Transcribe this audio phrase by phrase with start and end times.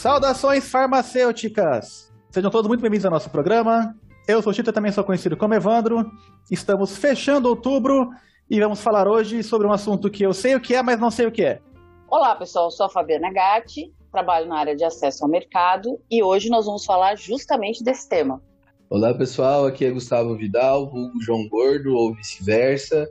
[0.00, 2.10] Saudações farmacêuticas!
[2.30, 3.94] Sejam todos muito bem-vindos ao nosso programa.
[4.26, 6.10] Eu sou o Tito, também sou conhecido como Evandro.
[6.50, 8.08] Estamos fechando outubro
[8.48, 11.10] e vamos falar hoje sobre um assunto que eu sei o que é, mas não
[11.10, 11.60] sei o que é.
[12.08, 12.68] Olá, pessoal.
[12.68, 16.64] Eu sou a Fabiana Gatti, trabalho na área de acesso ao mercado e hoje nós
[16.64, 18.40] vamos falar justamente desse tema.
[18.88, 19.66] Olá, pessoal.
[19.66, 23.06] Aqui é Gustavo Vidal, vulgo João Gordo ou vice-versa.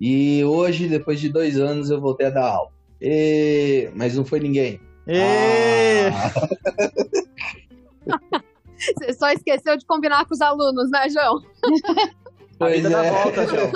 [0.00, 2.70] E hoje, depois de dois anos, eu voltei a dar aula.
[2.98, 3.90] E...
[3.94, 4.80] Mas não foi ninguém.
[5.06, 6.10] E...
[8.10, 8.40] Ah.
[8.80, 11.36] Você só esqueceu de combinar com os alunos, né, João?
[11.36, 12.20] A
[12.58, 13.10] Pois dá é.
[13.10, 13.72] volta, João.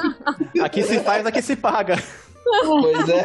[0.62, 1.96] Aqui se faz, aqui se paga.
[2.44, 3.22] Pois é.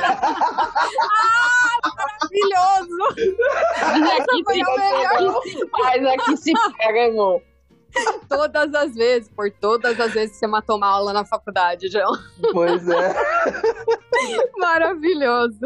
[2.22, 2.98] Maravilhoso!
[4.22, 5.38] Aqui foi a melhor.
[5.38, 7.42] aqui se faz, aqui se pega, irmão.
[8.30, 12.12] Todas as vezes, por todas as vezes que você matou uma aula na faculdade, João.
[12.54, 13.14] Pois é.
[14.58, 15.60] Maravilhoso.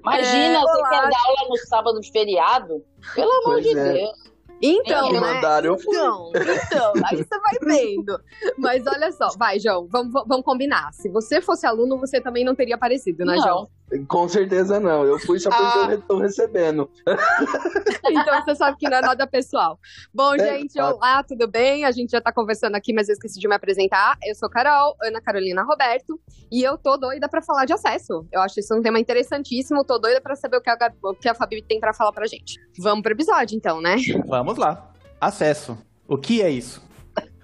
[0.00, 2.84] Imagina, É, você quer dar aula no sábado de feriado?
[3.14, 3.92] Pelo amor Pois de é.
[3.92, 4.32] Deus.
[4.64, 5.18] Então, né?
[5.18, 5.96] mandaram, eu fui.
[5.96, 8.20] Então, então, aí você vai vendo.
[8.56, 10.92] Mas olha só, vai, João, vamos, vamos combinar.
[10.92, 13.42] Se você fosse aluno, você também não teria aparecido, né, Não.
[13.42, 13.68] João?
[14.08, 15.04] Com certeza não.
[15.04, 15.88] Eu fui só porque Ah.
[15.92, 16.90] eu tô recebendo.
[18.04, 19.78] Então você sabe que não é nada pessoal.
[20.12, 21.84] Bom, É, gente, olá, tudo bem?
[21.84, 24.18] A gente já tá conversando aqui, mas eu esqueci de me apresentar.
[24.24, 26.20] Eu sou Carol, Ana Carolina Roberto,
[26.50, 28.26] e eu tô doida pra falar de acesso.
[28.30, 31.14] Eu acho isso um tema interessantíssimo, tô doida pra saber o que a, Gabi- o
[31.14, 32.60] que a Fabi tem pra falar pra gente.
[32.78, 33.96] Vamos pro episódio, então, né?
[34.26, 34.92] Vamos lá.
[35.20, 35.78] Acesso.
[36.06, 36.82] O que é isso?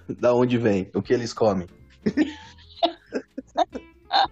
[0.07, 0.91] Da onde vem?
[0.93, 1.67] O que eles comem?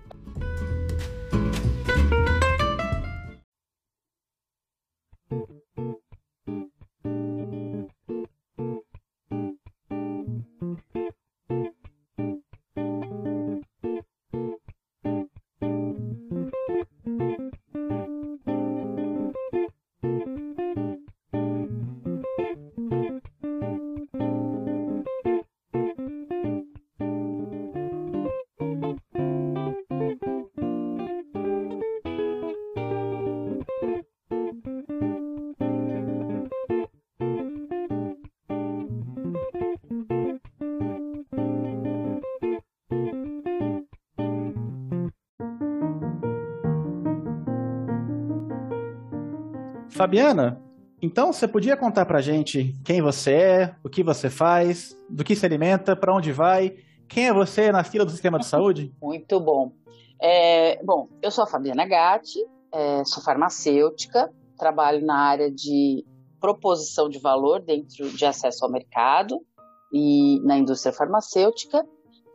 [49.97, 50.61] Fabiana,
[51.01, 55.35] então você podia contar pra gente quem você é, o que você faz, do que
[55.35, 56.75] se alimenta, pra onde vai,
[57.09, 58.93] quem é você na fila do sistema de saúde?
[59.01, 59.71] Muito bom.
[60.21, 62.37] É, bom, eu sou a Fabiana Gatti,
[62.71, 66.05] é, sou farmacêutica, trabalho na área de
[66.39, 69.41] proposição de valor dentro de acesso ao mercado
[69.91, 71.83] e na indústria farmacêutica.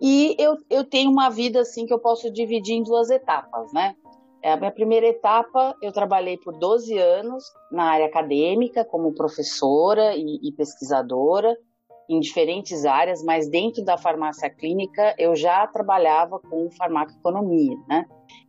[0.01, 3.95] E eu, eu tenho uma vida assim que eu posso dividir em duas etapas, né?
[4.43, 10.17] É, a minha primeira etapa, eu trabalhei por 12 anos na área acadêmica, como professora
[10.17, 11.57] e, e pesquisadora,
[12.09, 18.05] em diferentes áreas, mas dentro da farmácia clínica eu já trabalhava com farmacoeconomia, né?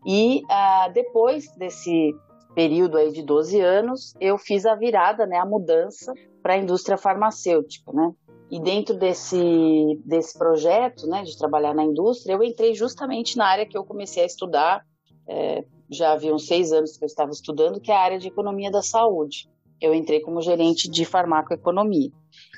[0.06, 2.12] E ah, depois desse
[2.56, 6.98] período aí de 12 anos, eu fiz a virada, né, a mudança para a indústria
[6.98, 8.12] farmacêutica, né?
[8.52, 13.66] E dentro desse, desse projeto, né, de trabalhar na indústria, eu entrei justamente na área
[13.66, 14.86] que eu comecei a estudar,
[15.28, 18.28] é, já havia uns seis anos que eu estava estudando, que é a área de
[18.28, 19.50] economia da saúde.
[19.80, 22.10] Eu entrei como gerente de farmacoeconomia.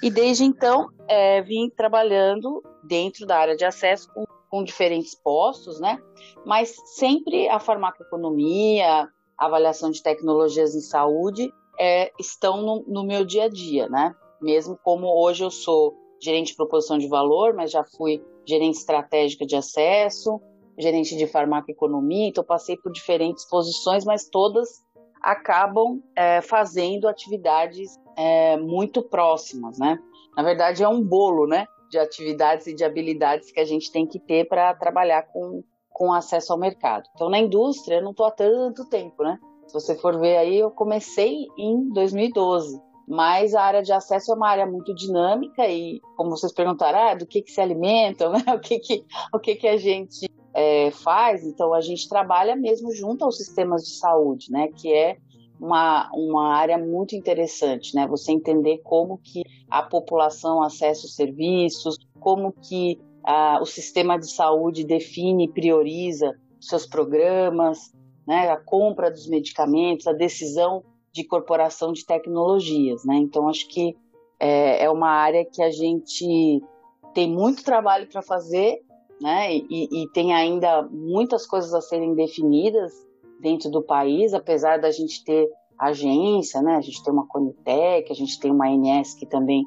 [0.02, 5.80] E desde então, é, vim trabalhando dentro da área de acesso com, com diferentes postos,
[5.80, 6.00] né?
[6.46, 13.26] Mas sempre a farmacoeconomia, a avaliação de tecnologias em saúde é, estão no, no meu
[13.26, 14.14] dia a dia, né?
[14.42, 19.46] Mesmo como hoje eu sou gerente de proposição de valor, mas já fui gerente estratégica
[19.46, 20.40] de acesso,
[20.78, 24.84] gerente de farmacoeconomia, então passei por diferentes posições, mas todas
[25.22, 29.98] acabam é, fazendo atividades é, muito próximas, né?
[30.36, 31.66] Na verdade, é um bolo, né?
[31.90, 36.14] De atividades e de habilidades que a gente tem que ter para trabalhar com, com
[36.14, 37.10] acesso ao mercado.
[37.16, 39.40] Então, na indústria, eu não estou há tanto tempo, né?
[39.68, 42.80] Se você for ver aí, eu comecei em 2012.
[43.08, 47.14] Mas a área de acesso é uma área muito dinâmica e, como vocês perguntaram, ah,
[47.16, 48.44] do que, que se alimentam, né?
[48.54, 52.90] o, que, que, o que, que a gente é, faz, então a gente trabalha mesmo
[52.94, 54.70] junto aos sistemas de saúde, né?
[54.70, 55.18] Que é
[55.60, 58.08] uma, uma área muito interessante, né?
[58.08, 64.32] Você entender como que a população acessa os serviços, como que ah, o sistema de
[64.32, 67.94] saúde define e prioriza seus programas,
[68.26, 68.50] né?
[68.50, 73.18] A compra dos medicamentos, a decisão de incorporação de tecnologias, né?
[73.18, 73.94] Então acho que
[74.40, 76.64] é, é uma área que a gente
[77.14, 78.85] tem muito trabalho para fazer,
[79.22, 79.56] né?
[79.56, 82.94] E, e tem ainda muitas coisas a serem definidas
[83.40, 86.76] dentro do país, apesar da gente ter agência, né?
[86.76, 89.64] A gente tem uma Conitec, a gente tem uma ANS que também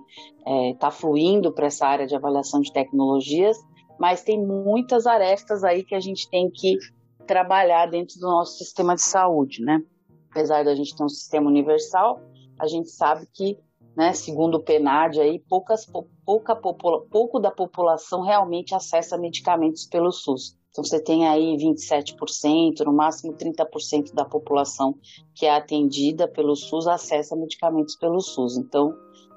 [0.72, 3.58] está é, fluindo para essa área de avaliação de tecnologias,
[3.98, 6.78] mas tem muitas arestas aí que a gente tem que
[7.26, 9.82] trabalhar dentro do nosso sistema de saúde, né?
[10.30, 12.20] Apesar da gente ter um sistema universal,
[12.58, 13.58] a gente sabe que,
[13.96, 15.86] né, segundo o PNAD aí, poucas,
[16.24, 20.56] pouca, pouco da população realmente acessa medicamentos pelo SUS.
[20.70, 24.94] Então você tem aí 27%, no máximo 30% da população
[25.34, 28.56] que é atendida pelo SUS acessa medicamentos pelo SUS.
[28.56, 28.94] Então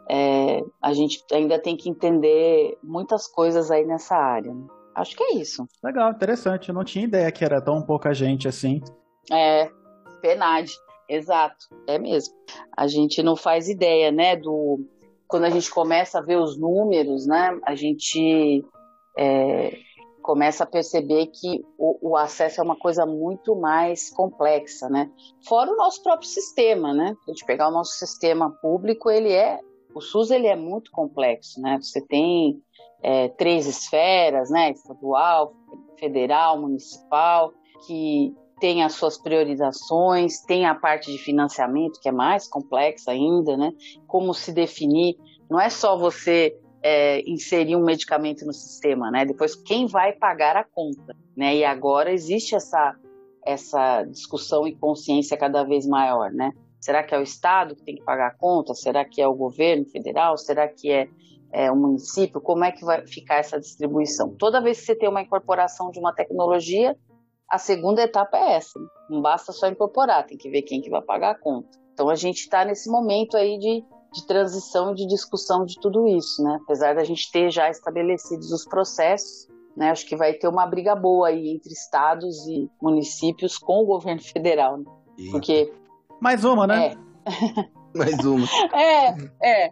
[0.10, 4.54] é, a gente ainda tem que entender muitas coisas aí nessa área.
[4.54, 4.68] Né?
[4.94, 5.66] Acho que é isso.
[5.84, 6.70] Legal, interessante.
[6.70, 8.82] Eu não tinha ideia que era tão pouca gente assim.
[9.32, 9.72] É,
[10.22, 10.72] PNAD,
[11.16, 12.34] exato, é mesmo.
[12.76, 14.80] A gente não faz ideia, né, do...
[15.28, 18.66] Quando a gente começa a ver os números, né, a gente
[19.18, 19.78] é,
[20.22, 25.10] começa a perceber que o, o, acesso é uma coisa muito mais complexa, né?
[25.48, 27.16] Fora o nosso próprio sistema, né?
[27.28, 29.60] A gente pegar o nosso sistema público, ele é
[29.94, 31.78] o SUS ele é muito complexo, né?
[31.82, 32.62] Você tem
[33.04, 34.72] é, três esferas, né?
[34.72, 35.54] Estadual,
[36.00, 37.54] federal, municipal,
[37.86, 43.58] que tem as suas priorizações, tem a parte de financiamento que é mais complexa ainda,
[43.58, 43.74] né?
[44.06, 45.18] Como se definir?
[45.50, 49.26] Não é só você é, inserir um medicamento no sistema, né?
[49.26, 51.56] Depois quem vai pagar a conta, né?
[51.56, 52.96] E agora existe essa
[53.44, 56.52] essa discussão e consciência cada vez maior, né?
[56.80, 58.76] Será que é o Estado que tem que pagar a conta?
[58.76, 60.38] Será que é o governo federal?
[60.38, 61.08] Será que é,
[61.52, 62.40] é o município?
[62.40, 64.36] Como é que vai ficar essa distribuição?
[64.38, 66.96] Toda vez que você tem uma incorporação de uma tecnologia,
[67.52, 68.80] a segunda etapa é essa.
[69.10, 71.68] Não basta só incorporar, tem que ver quem que vai pagar a conta.
[71.94, 73.84] Então a gente está nesse momento aí de,
[74.14, 76.58] de transição e de discussão de tudo isso, né?
[76.64, 79.92] Apesar da gente ter já estabelecidos os processos, né?
[79.92, 84.22] Acho que vai ter uma briga boa aí entre estados e municípios com o governo
[84.22, 84.86] federal, né?
[85.32, 85.74] Porque
[86.22, 86.96] mais uma, né?
[87.26, 87.82] É.
[87.94, 88.48] Mais uma.
[88.74, 89.72] É, é.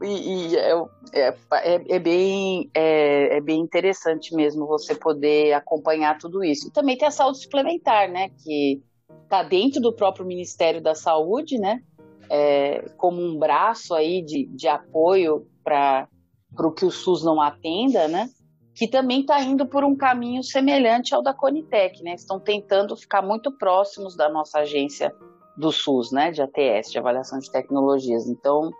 [0.00, 0.72] E, e é,
[1.12, 6.68] é, é, é, bem, é, é, bem interessante mesmo você poder acompanhar tudo isso.
[6.68, 8.30] E também tem a saúde suplementar, né?
[8.44, 8.80] Que
[9.24, 11.82] está dentro do próprio Ministério da Saúde, né?
[12.30, 16.08] É, como um braço aí de, de apoio para
[16.58, 18.28] o que o SUS não atenda, né?
[18.74, 22.14] Que também está indo por um caminho semelhante ao da Conitec, né?
[22.14, 25.12] Estão tentando ficar muito próximos da nossa agência
[25.58, 28.28] do SUS, né, de ATS, de avaliação de tecnologias.
[28.28, 28.70] Então,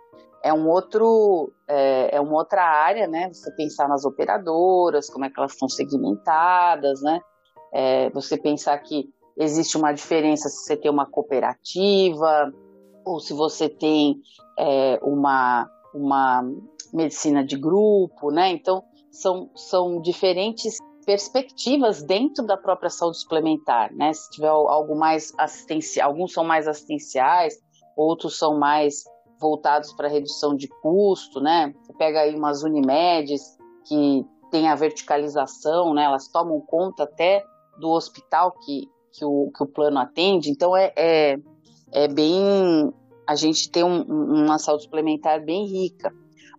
[0.43, 5.31] é um outro, é, é uma outra área, né, você pensar nas operadoras, como é
[5.31, 7.21] que elas estão segmentadas, né,
[7.73, 12.53] é, você pensar que existe uma diferença se você tem uma cooperativa
[13.05, 14.21] ou se você tem
[14.59, 16.43] é, uma, uma
[16.93, 24.13] medicina de grupo, né, então são, são diferentes perspectivas dentro da própria saúde suplementar, né?
[24.13, 27.55] Se tiver algo mais assistencial, alguns são mais assistenciais,
[27.97, 29.05] outros são mais
[29.41, 31.75] voltados para redução de custo, né?
[31.83, 36.05] Você pega aí umas Unimedes que tem a verticalização, né?
[36.05, 37.45] Elas tomam conta até
[37.79, 41.39] do hospital que, que, o, que o plano atende, então é, é,
[41.93, 42.93] é bem.
[43.27, 46.13] A gente tem um, uma saúde suplementar bem rica.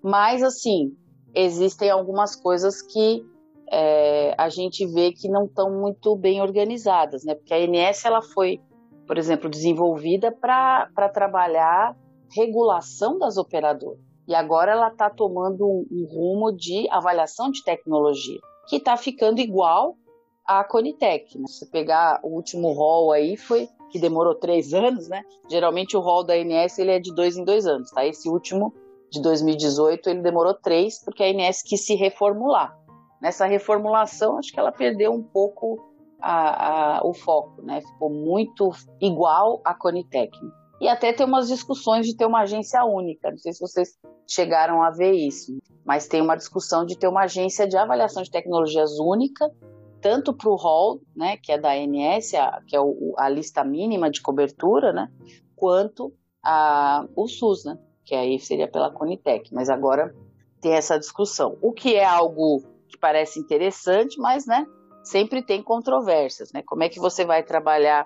[0.03, 0.95] Mas, assim,
[1.33, 3.25] existem algumas coisas que
[3.71, 7.35] é, a gente vê que não estão muito bem organizadas, né?
[7.35, 8.59] Porque a ANS ela foi,
[9.05, 11.95] por exemplo, desenvolvida para trabalhar
[12.35, 13.99] regulação das operadoras.
[14.27, 19.39] E agora ela está tomando um, um, rumo de avaliação de tecnologia, que está ficando
[19.39, 19.97] igual
[20.45, 21.37] à Conitec.
[21.37, 21.45] Né?
[21.47, 25.23] Se pegar o último rol aí, foi que demorou três anos, né?
[25.49, 28.05] Geralmente o rol da ANS ele é de dois em dois anos, tá?
[28.05, 28.73] Esse último
[29.11, 32.77] de 2018 ele demorou três porque a ANS quis se reformular
[33.21, 35.77] nessa reformulação, acho que ela perdeu um pouco
[36.21, 37.81] a, a, o foco, né?
[37.81, 38.71] Ficou muito
[39.01, 40.37] igual à Conitec.
[40.79, 43.29] E até tem umas discussões de ter uma agência única.
[43.31, 47.23] Não sei se vocês chegaram a ver isso, mas tem uma discussão de ter uma
[47.23, 49.49] agência de avaliação de tecnologias única,
[50.01, 53.63] tanto para o rol, né, que é da ANS, a, que é o, a lista
[53.63, 55.09] mínima de cobertura, né,
[55.55, 59.53] quanto a, o SUS, né, que aí seria pela Conitec.
[59.53, 60.15] Mas agora
[60.61, 61.57] tem essa discussão.
[61.61, 64.65] O que é algo que parece interessante, mas, né,
[65.03, 66.61] sempre tem controvérsias, né?
[66.65, 68.05] Como é que você vai trabalhar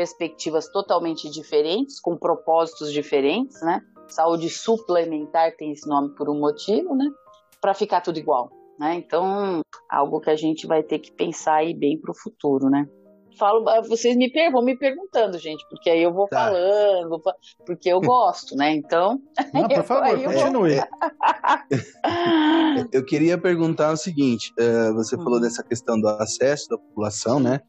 [0.00, 3.82] perspectivas totalmente diferentes, com propósitos diferentes, né?
[4.08, 7.04] Saúde suplementar tem esse nome por um motivo, né?
[7.60, 8.94] Para ficar tudo igual, né?
[8.94, 12.88] Então, algo que a gente vai ter que pensar aí bem para o futuro, né?
[13.38, 16.46] falo, ah, vocês me per vão me perguntando, gente, porque aí eu vou tá.
[16.46, 17.22] falando,
[17.64, 18.72] porque eu gosto, né?
[18.72, 19.20] Então.
[19.54, 20.76] Não, por favor, continue.
[21.68, 25.22] Eu, eu queria perguntar o seguinte: uh, você hum.
[25.22, 27.60] falou dessa questão do acesso da população, né?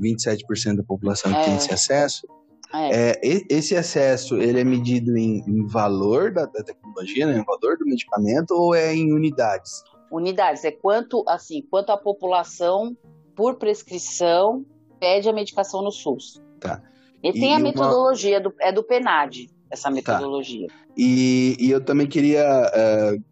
[0.00, 1.44] 27% da população é.
[1.44, 2.26] tem esse acesso.
[2.72, 3.12] É.
[3.12, 7.38] É, esse acesso, ele é medido em, em valor da, da, tecnologia, né?
[7.38, 9.82] Em valor do medicamento ou é em unidades?
[10.12, 12.96] Unidades, é quanto, assim, quanto a população,
[13.34, 14.66] por prescrição,
[15.00, 16.42] pede a medicação no SUS.
[16.60, 16.82] Tá.
[17.22, 19.90] E, e tem a metodologia, do, é do PENAD, essa tá.
[19.90, 20.66] metodologia.
[20.68, 20.74] Tá.
[20.96, 23.22] E, e eu também queria, uh,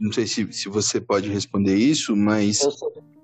[0.00, 2.72] não sei se, se você pode responder isso, mas eu,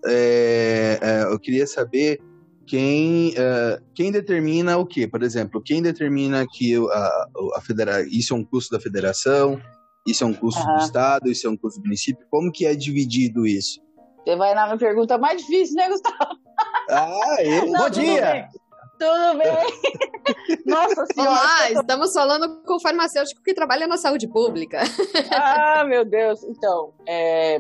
[0.07, 2.21] é, é, eu queria saber
[2.67, 5.07] quem, uh, quem determina o quê?
[5.07, 7.27] Por exemplo, quem determina que a,
[7.57, 9.61] a federa isso é um custo da federação,
[10.07, 10.77] isso é um custo uhum.
[10.77, 12.27] do Estado, isso é um custo do município?
[12.31, 13.81] Como que é dividido isso?
[14.25, 16.39] Você vai na minha pergunta mais difícil, né, Gustavo?
[16.91, 17.67] Ah, eu.
[17.67, 18.49] Não, Bom dia!
[18.99, 20.63] Tudo bem?
[20.65, 21.31] Nossa senhora.
[21.31, 24.81] Olá, estamos falando com o farmacêutico que trabalha na saúde pública.
[25.33, 26.43] Ah, meu Deus.
[26.45, 27.59] Então, é,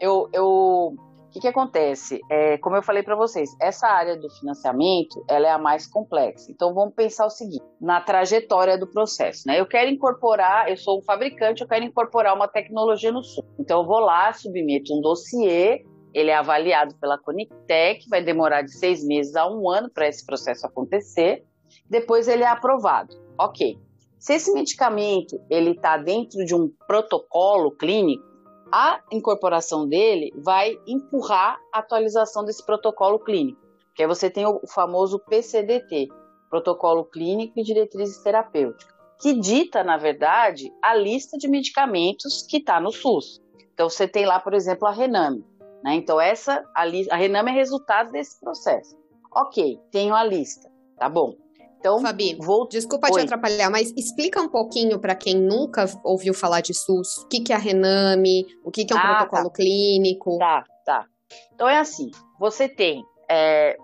[0.00, 0.96] eu, eu
[1.34, 2.20] que, que acontece?
[2.30, 6.50] É, como eu falei para vocês, essa área do financiamento ela é a mais complexa.
[6.50, 9.58] Então vamos pensar o seguinte: na trajetória do processo, né?
[9.58, 13.44] Eu quero incorporar, eu sou um fabricante, eu quero incorporar uma tecnologia no sul.
[13.58, 18.72] Então eu vou lá, submeto um dossiê, ele é avaliado pela Conitec, vai demorar de
[18.72, 21.44] seis meses a um ano para esse processo acontecer.
[21.90, 23.16] Depois ele é aprovado.
[23.36, 23.76] Ok.
[24.20, 28.33] Se esse medicamento ele está dentro de um protocolo clínico
[28.74, 33.60] a incorporação dele vai empurrar a atualização desse protocolo clínico,
[33.94, 36.08] que aí você tem o famoso PCDT,
[36.50, 42.80] Protocolo Clínico e Diretrizes Terapêuticas, que dita, na verdade, a lista de medicamentos que está
[42.80, 43.40] no SUS.
[43.72, 45.46] Então você tem lá, por exemplo, a Rename.
[45.84, 45.94] Né?
[45.94, 48.96] Então essa a, a Rename é resultado desse processo.
[49.32, 51.36] Ok, tenho a lista, tá bom.
[51.84, 52.66] Então, Fabi, vou...
[52.66, 53.20] desculpa Oi.
[53.20, 57.40] te atrapalhar, mas explica um pouquinho para quem nunca ouviu falar de SUS, o que,
[57.40, 59.56] que é a Rename, o que, que é um ah, protocolo tá.
[59.56, 60.38] clínico.
[60.38, 61.04] Tá, tá.
[61.54, 62.10] Então é assim,
[62.40, 63.04] você tem...
[63.30, 63.76] É,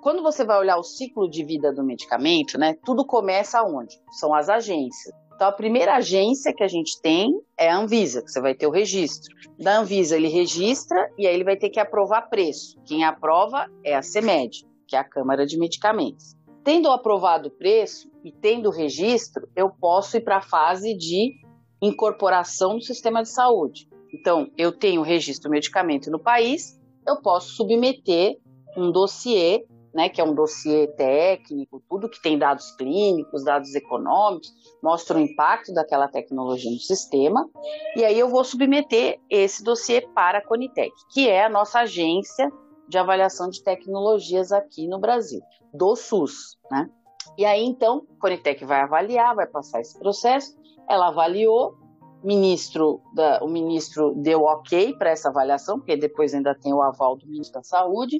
[0.00, 3.96] quando você vai olhar o ciclo de vida do medicamento, né, tudo começa onde?
[4.12, 5.12] São as agências.
[5.34, 8.68] Então, a primeira agência que a gente tem é a Anvisa, que você vai ter
[8.68, 9.34] o registro.
[9.58, 12.80] Da Anvisa, ele registra e aí ele vai ter que aprovar preço.
[12.86, 16.37] Quem aprova é a CEMED, que é a Câmara de Medicamentos.
[16.64, 21.34] Tendo aprovado o preço e tendo o registro, eu posso ir para a fase de
[21.80, 23.88] incorporação do sistema de saúde.
[24.12, 28.38] Então, eu tenho o registro do medicamento no país, eu posso submeter
[28.76, 34.52] um dossiê, né, que é um dossiê técnico, tudo que tem dados clínicos, dados econômicos,
[34.82, 37.48] mostra o impacto daquela tecnologia no sistema,
[37.96, 42.50] e aí eu vou submeter esse dossiê para a Conitec, que é a nossa agência
[42.88, 45.40] de avaliação de tecnologias aqui no Brasil
[45.72, 46.88] do SUS, né?
[47.36, 50.56] E aí, então, a Conitec vai avaliar, vai passar esse processo,
[50.88, 51.76] ela avaliou,
[52.24, 57.16] ministro da, o ministro deu ok para essa avaliação, porque depois ainda tem o aval
[57.16, 58.18] do ministro da Saúde,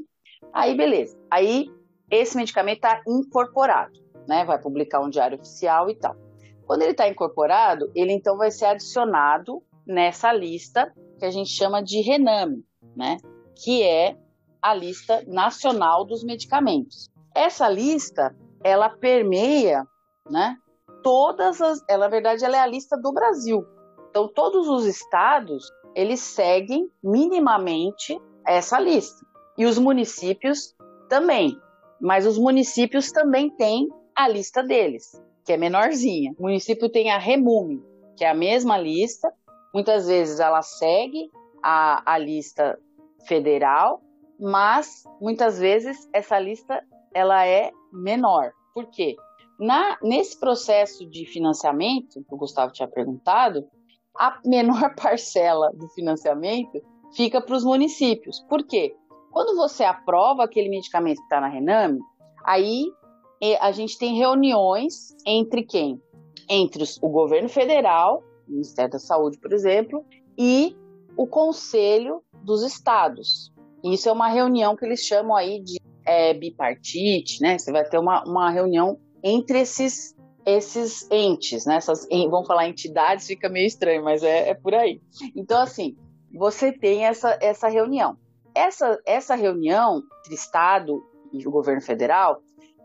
[0.53, 1.19] aí beleza.
[1.31, 1.67] Aí,
[2.11, 3.99] esse medicamento está incorporado,
[4.29, 4.45] né?
[4.45, 6.15] Vai publicar um diário oficial e tal.
[6.65, 11.83] Quando ele está incorporado, ele então vai ser adicionado nessa lista que a gente chama
[11.83, 13.17] de RENAME, né?
[13.57, 14.17] Que é
[14.63, 17.11] a lista nacional dos medicamentos.
[17.35, 19.85] Essa lista, ela permeia,
[20.29, 20.57] né,
[21.03, 23.65] todas as, ela, na verdade, ela é a lista do Brasil.
[24.11, 29.25] Então, todos os estados, eles seguem minimamente essa lista.
[29.57, 30.75] E os municípios
[31.09, 31.59] também.
[32.01, 36.33] Mas os municípios também têm a lista deles, que é menorzinha.
[36.39, 37.83] O município tem a Remume,
[38.17, 39.33] que é a mesma lista.
[39.75, 41.31] Muitas vezes ela segue
[41.63, 42.79] a, a lista
[43.27, 44.01] federal,
[44.39, 46.83] mas muitas vezes essa lista
[47.15, 48.53] ela é menor.
[48.75, 49.17] Por quê?
[49.59, 53.67] Na, nesse processo de financiamento, que o Gustavo tinha perguntado,
[54.17, 56.81] a menor parcela do financiamento
[57.15, 58.41] fica para os municípios.
[58.49, 58.95] Por quê?
[59.31, 61.99] Quando você aprova aquele medicamento que está na Rename,
[62.45, 62.85] aí
[63.61, 66.01] a gente tem reuniões entre quem?
[66.49, 70.05] Entre os, o governo federal, o Ministério da Saúde, por exemplo,
[70.37, 70.77] e
[71.17, 73.53] o Conselho dos Estados.
[73.85, 77.59] Isso é uma reunião que eles chamam aí de é, bipartite, né?
[77.59, 80.17] Você vai ter uma, uma reunião entre esses
[80.47, 81.77] esses entes, né?
[81.77, 84.99] Essas, vamos falar entidades, fica meio estranho, mas é, é por aí.
[85.37, 85.95] Então, assim,
[86.33, 88.17] você tem essa, essa reunião.
[88.55, 91.03] Essa, essa reunião entre Estado
[91.35, 92.41] e o governo federal,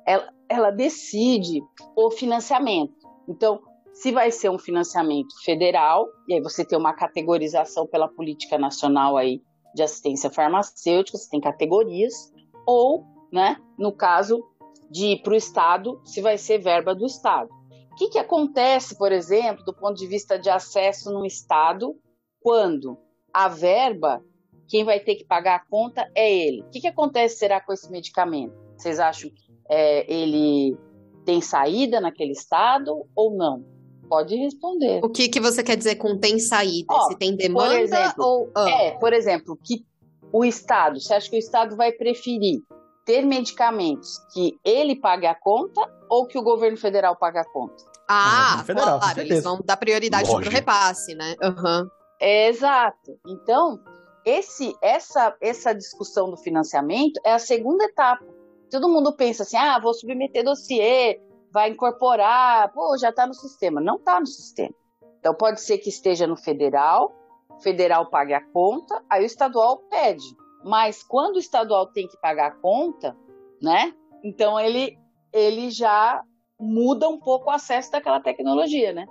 [0.06, 1.62] ela, ela decide
[1.96, 2.94] o financiamento.
[3.30, 3.62] Então,
[3.94, 9.16] se vai ser um financiamento federal, e aí você tem uma categorização pela política nacional
[9.16, 9.42] aí
[9.74, 12.32] de assistência farmacêutica, você tem categorias,
[12.66, 13.58] ou né?
[13.80, 14.48] No caso
[14.92, 17.50] de ir para o Estado, se vai ser verba do Estado.
[17.92, 21.96] O que, que acontece, por exemplo, do ponto de vista de acesso no Estado,
[22.40, 22.96] quando
[23.34, 24.24] a verba,
[24.68, 26.62] quem vai ter que pagar a conta é ele?
[26.62, 28.54] O que, que acontece será com esse medicamento?
[28.78, 30.78] Vocês acham que é, ele
[31.26, 33.66] tem saída naquele estado ou não?
[34.14, 35.00] Pode responder.
[35.04, 36.86] O que, que você quer dizer com tem saída?
[36.94, 38.52] Ó, Se tem demanda exemplo, ou.
[38.56, 38.70] Ah.
[38.70, 39.84] É, por exemplo, que
[40.32, 42.60] o Estado, você acha que o Estado vai preferir
[43.08, 47.84] ter medicamentos que ele pague a conta ou que o governo federal pague a conta?
[48.08, 51.36] Ah, federal, claro, eles vão dar prioridade para o repasse, né?
[51.42, 51.90] Uhum.
[52.20, 53.18] É, exato.
[53.28, 53.80] Então,
[54.24, 58.24] esse, essa, essa discussão do financiamento é a segunda etapa.
[58.70, 61.20] Todo mundo pensa assim, ah, vou submeter dossiê,
[61.54, 63.80] vai incorporar, pô, já está no sistema.
[63.80, 64.74] Não está no sistema.
[65.20, 67.14] Então, pode ser que esteja no federal,
[67.50, 70.26] o federal pague a conta, aí o estadual pede.
[70.66, 73.16] Mas quando o estadual tem que pagar a conta,
[73.62, 73.94] né?
[74.24, 74.98] Então ele,
[75.32, 76.24] ele já
[76.60, 79.06] muda um pouco o acesso daquela tecnologia, né?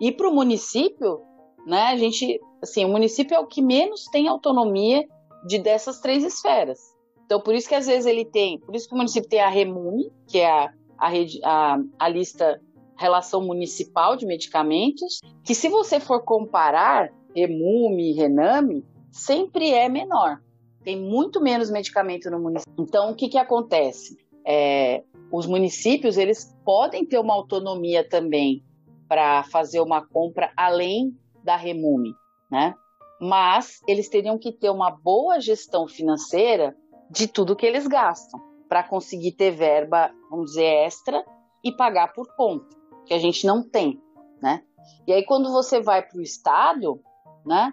[0.00, 1.20] E para o município,
[1.66, 1.88] né?
[1.88, 5.04] A gente, assim, o município é o que menos tem autonomia
[5.46, 6.78] de dessas três esferas.
[7.24, 9.48] Então, por isso que às vezes ele tem, por isso que o município tem a
[9.48, 11.10] REMUM, que é a, a,
[11.44, 12.60] a, a lista
[12.96, 20.40] relação municipal de medicamentos, que se você for comparar REMUM e RENAME, sempre é menor
[20.88, 22.74] tem muito menos medicamento no município.
[22.78, 24.16] Então, o que, que acontece?
[24.42, 28.64] É, os municípios eles podem ter uma autonomia também
[29.06, 31.14] para fazer uma compra além
[31.44, 32.14] da Remume,
[32.50, 32.74] né?
[33.20, 36.74] Mas eles teriam que ter uma boa gestão financeira
[37.10, 41.24] de tudo que eles gastam para conseguir ter verba, vamos dizer, extra
[41.64, 44.00] e pagar por conta, que a gente não tem,
[44.42, 44.62] né?
[45.06, 47.00] E aí quando você vai para o estado,
[47.44, 47.72] né,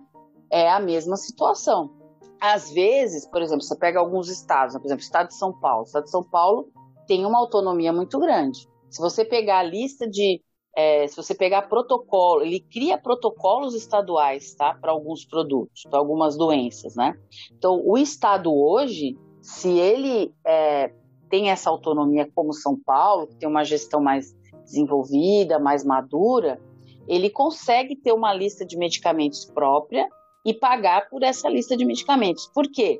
[0.49, 1.91] é a mesma situação
[2.39, 5.57] às vezes, por exemplo, você pega alguns estados, né, por exemplo, o estado de São
[5.57, 5.81] Paulo.
[5.81, 6.69] O estado de São Paulo
[7.07, 8.67] tem uma autonomia muito grande.
[8.89, 10.41] Se você pegar a lista de.
[10.77, 14.73] É, se você pegar protocolo, ele cria protocolos estaduais, tá?
[14.73, 17.13] Para alguns produtos, para algumas doenças, né?
[17.53, 20.91] Então, o estado hoje, se ele é,
[21.29, 26.59] tem essa autonomia como São Paulo, que tem uma gestão mais desenvolvida, mais madura,
[27.07, 30.09] ele consegue ter uma lista de medicamentos própria
[30.43, 32.49] e pagar por essa lista de medicamentos.
[32.55, 32.99] Por quê?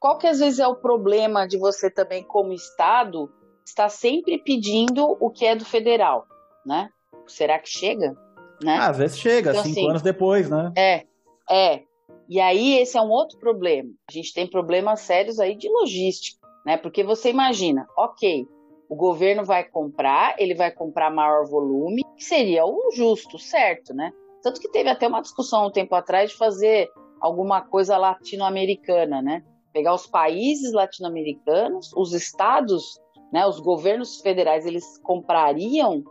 [0.00, 3.30] Qual que às vezes é o problema de você também, como Estado,
[3.64, 6.26] estar sempre pedindo o que é do federal,
[6.66, 6.88] né?
[7.28, 8.16] Será que chega?
[8.60, 8.76] Né?
[8.76, 10.72] Ah, às vezes chega, então, cinco assim, anos depois, né?
[10.76, 11.06] É,
[11.48, 11.82] é.
[12.28, 13.90] E aí esse é um outro problema.
[14.08, 16.76] A gente tem problemas sérios aí de logística, né?
[16.76, 18.46] Porque você imagina, ok,
[18.88, 24.12] o governo vai comprar, ele vai comprar maior volume, que seria o justo, certo, né?
[24.42, 26.88] Tanto que teve até uma discussão um tempo atrás de fazer
[27.20, 29.42] alguma coisa latino-americana, né?
[29.72, 33.00] Pegar os países latino-americanos, os estados,
[33.32, 36.04] né, os governos federais, eles comprariam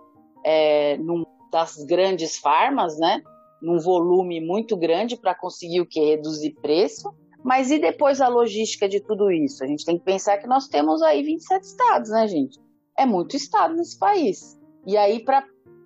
[0.43, 3.21] é, num, das grandes farmas, né?
[3.63, 5.99] Num volume muito grande para conseguir o que?
[5.99, 7.13] Reduzir preço.
[7.43, 9.63] Mas e depois a logística de tudo isso?
[9.63, 12.59] A gente tem que pensar que nós temos aí 27 estados, né, gente?
[12.97, 14.59] É muito estado nesse país.
[14.85, 15.45] E aí, para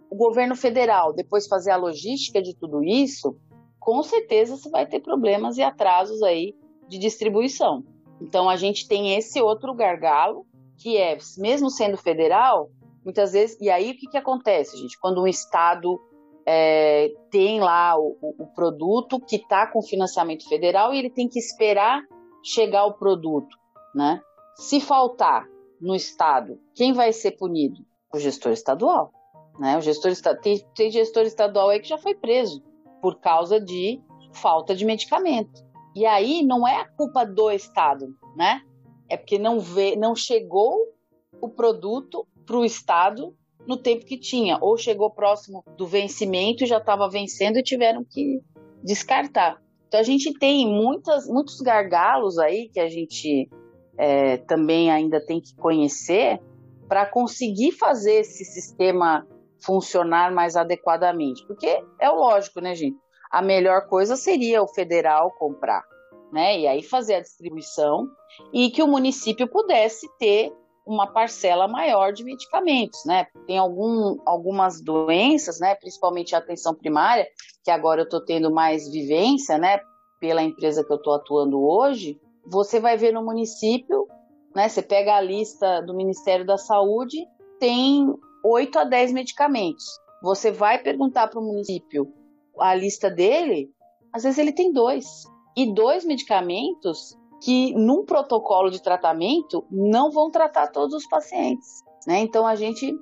[0.09, 3.37] o governo federal depois fazer a logística de tudo isso,
[3.79, 6.55] com certeza você vai ter problemas e atrasos aí
[6.87, 7.83] de distribuição.
[8.21, 10.45] Então a gente tem esse outro gargalo,
[10.77, 12.69] que é, mesmo sendo federal,
[13.03, 13.57] muitas vezes.
[13.61, 14.99] E aí o que, que acontece, gente?
[14.99, 15.99] Quando um estado
[16.49, 21.37] é, tem lá o, o produto que está com financiamento federal e ele tem que
[21.37, 22.01] esperar
[22.41, 23.53] chegar o produto,
[23.93, 24.21] né?
[24.55, 25.45] Se faltar
[25.81, 27.85] no estado, quem vai ser punido?
[28.13, 29.11] O gestor estadual.
[29.59, 29.77] Né?
[29.77, 32.63] O gestor tem, tem gestor estadual aí que já foi preso
[33.01, 35.65] por causa de falta de medicamento.
[35.93, 38.07] E aí não é a culpa do Estado,
[38.37, 38.61] né?
[39.09, 40.77] É porque não, vê, não chegou
[41.41, 43.35] o produto para o Estado
[43.67, 48.03] no tempo que tinha, ou chegou próximo do vencimento e já estava vencendo e tiveram
[48.03, 48.39] que
[48.83, 49.61] descartar.
[49.87, 53.49] Então a gente tem muitas, muitos gargalos aí que a gente
[53.97, 56.39] é, também ainda tem que conhecer
[56.87, 59.27] para conseguir fazer esse sistema
[59.65, 61.45] funcionar mais adequadamente.
[61.45, 62.97] Porque é lógico, né, gente?
[63.29, 65.83] A melhor coisa seria o federal comprar,
[66.31, 66.59] né?
[66.59, 68.07] E aí fazer a distribuição
[68.53, 70.53] e que o município pudesse ter
[70.87, 73.27] uma parcela maior de medicamentos, né?
[73.45, 75.75] Tem algum, algumas doenças, né?
[75.75, 77.27] Principalmente a atenção primária,
[77.63, 79.79] que agora eu estou tendo mais vivência, né?
[80.19, 84.07] Pela empresa que eu estou atuando hoje, você vai ver no município,
[84.55, 84.69] né?
[84.69, 87.27] Você pega a lista do Ministério da Saúde,
[87.59, 89.85] tem 8 a 10 medicamentos.
[90.23, 92.11] Você vai perguntar para o município
[92.57, 93.69] a lista dele,
[94.11, 95.05] às vezes ele tem dois.
[95.55, 101.83] E dois medicamentos que, num protocolo de tratamento, não vão tratar todos os pacientes.
[102.07, 102.19] Né?
[102.19, 102.93] Então, a gente,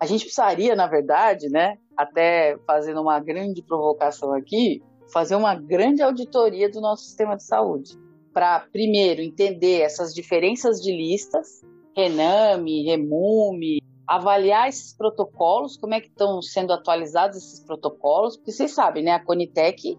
[0.00, 6.02] a gente precisaria, na verdade, né, até fazendo uma grande provocação aqui, fazer uma grande
[6.02, 7.98] auditoria do nosso sistema de saúde.
[8.32, 11.62] Para, primeiro, entender essas diferenças de listas,
[11.96, 18.72] Rename, Remume, avaliar esses protocolos, como é que estão sendo atualizados esses protocolos, porque vocês
[18.72, 19.96] sabem, né, a Conitec,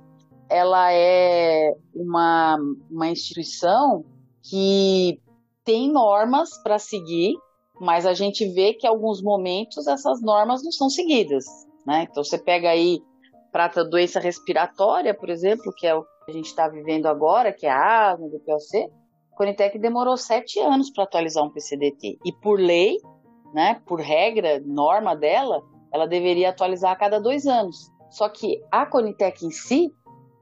[0.51, 2.57] ela é uma,
[2.89, 4.03] uma instituição
[4.43, 5.21] que
[5.63, 7.35] tem normas para seguir,
[7.79, 11.45] mas a gente vê que em alguns momentos essas normas não são seguidas,
[11.87, 12.05] né?
[12.09, 13.01] Então você pega aí
[13.49, 17.65] para doença respiratória, por exemplo, que é o que a gente está vivendo agora, que
[17.65, 18.89] é a asma do PLC,
[19.31, 22.19] a Conitec demorou sete anos para atualizar um PCDT.
[22.25, 22.97] E por lei,
[23.53, 27.89] né, por regra, norma dela, ela deveria atualizar a cada dois anos.
[28.11, 29.89] Só que a Conitec em si,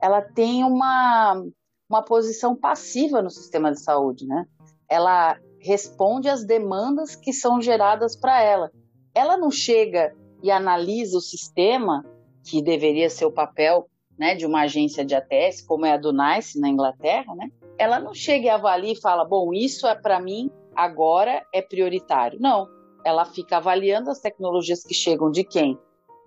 [0.01, 1.43] ela tem uma,
[1.89, 4.45] uma posição passiva no sistema de saúde, né?
[4.88, 8.71] Ela responde às demandas que são geradas para ela.
[9.13, 12.05] Ela não chega e analisa o sistema,
[12.43, 16.12] que deveria ser o papel né, de uma agência de ATS, como é a do
[16.12, 17.49] NICE na Inglaterra, né?
[17.77, 22.39] Ela não chega e avalia e fala, bom, isso é para mim agora é prioritário.
[22.39, 22.67] Não,
[23.05, 25.77] ela fica avaliando as tecnologias que chegam de quem?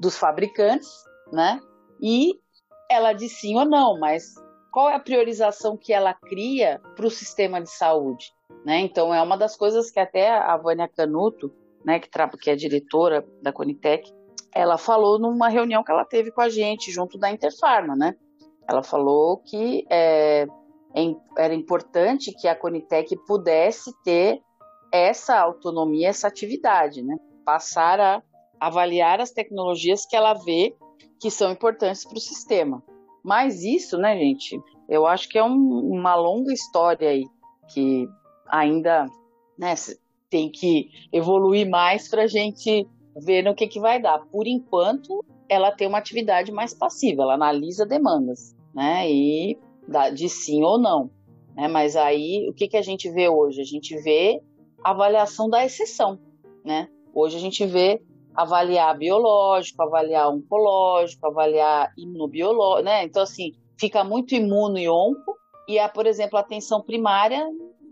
[0.01, 0.91] Dos fabricantes,
[1.31, 1.61] né?
[2.01, 2.41] E
[2.93, 4.35] ela diz sim ou não, mas
[4.73, 8.33] qual é a priorização que ela cria para o sistema de saúde?
[8.65, 8.81] Né?
[8.81, 11.53] Então, é uma das coisas que até a Vânia Canuto,
[11.85, 12.09] né, que,
[12.41, 14.13] que é diretora da Conitec,
[14.55, 18.15] ela falou numa reunião que ela teve com a gente, junto da Interfarma, né?
[18.69, 20.47] Ela falou que é,
[21.37, 24.41] era importante que a Conitec pudesse ter
[24.93, 27.17] essa autonomia, essa atividade, né?
[27.45, 28.23] Passar a
[28.61, 30.77] avaliar as tecnologias que ela vê
[31.21, 32.83] que são importantes para o sistema.
[33.23, 37.25] Mas isso, né, gente, eu acho que é um, uma longa história aí,
[37.73, 38.09] que
[38.49, 39.07] ainda
[39.57, 39.75] né,
[40.29, 42.87] tem que evoluir mais para a gente
[43.17, 44.19] ver no que, que vai dar.
[44.19, 50.29] Por enquanto, ela tem uma atividade mais passiva, ela analisa demandas, né, e dá de
[50.29, 51.11] sim ou não.
[51.55, 53.61] Né, mas aí, o que, que a gente vê hoje?
[53.61, 54.43] A gente vê
[54.83, 56.19] avaliação da exceção,
[56.65, 56.89] né?
[57.15, 58.03] Hoje a gente vê
[58.35, 63.05] avaliar biológico, avaliar oncológico, avaliar imunobiológico, né?
[63.05, 65.37] Então, assim, fica muito imuno e onco,
[65.69, 67.47] e, a, por exemplo, a atenção primária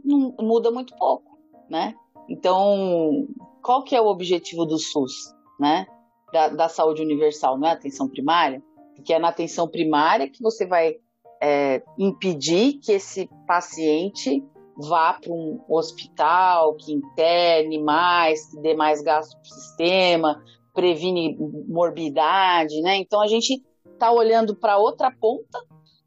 [0.05, 1.95] muda muito pouco, né?
[2.29, 3.27] Então,
[3.63, 5.87] qual que é o objetivo do SUS, né?
[6.33, 8.63] Da, da saúde universal, não é atenção primária?
[8.95, 10.97] Porque é na atenção primária que você vai
[11.43, 14.45] é, impedir que esse paciente
[14.81, 21.37] vá para um hospital, que interne mais, que dê mais gasto para o sistema, previne
[21.69, 22.97] morbidade, né?
[22.97, 23.63] Então a gente
[23.93, 25.59] está olhando para outra ponta,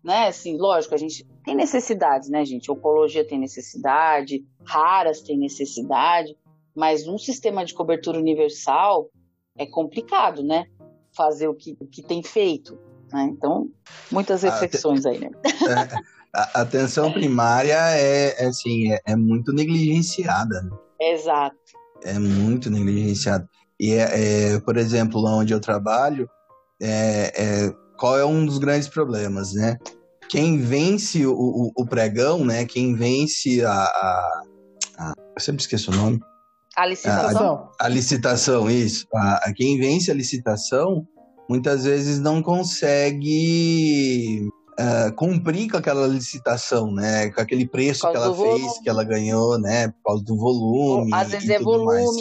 [0.04, 0.28] né?
[0.28, 2.72] Assim, lógico, a gente tem necessidades, né, gente?
[2.72, 6.36] Oncologia tem necessidade, raras tem necessidade,
[6.76, 9.10] mas um sistema de cobertura universal
[9.58, 10.66] é complicado, né?
[11.16, 12.78] Fazer o que, o que tem feito.
[13.12, 13.30] Né?
[13.32, 13.70] Então,
[14.12, 15.30] muitas ah, reflexões aí, né?
[15.46, 20.62] É, a atenção primária é, é assim, é, é, muito negligenciada.
[20.64, 20.72] Né?
[21.00, 21.56] Exato.
[22.04, 23.48] É muito negligenciada.
[23.80, 26.28] E, é, é, por exemplo, lá onde eu trabalho,
[26.82, 29.78] é, é, qual é um dos grandes problemas, né?
[30.30, 32.66] Quem vence o, o, o pregão, né?
[32.66, 34.44] Quem vence a, a,
[34.98, 36.20] a, Eu sempre esqueço o nome.
[36.76, 37.70] A licitação.
[37.80, 39.06] A, a licitação, isso.
[39.14, 41.08] A, quem vence a licitação,
[41.48, 47.30] muitas vezes não consegue uh, cumprir com aquela licitação, né?
[47.30, 48.84] Com aquele preço que ela fez, volume.
[48.84, 49.88] que ela ganhou, né?
[49.88, 51.14] Por causa do volume.
[51.14, 51.86] Às vezes é volume.
[51.86, 52.16] Mais,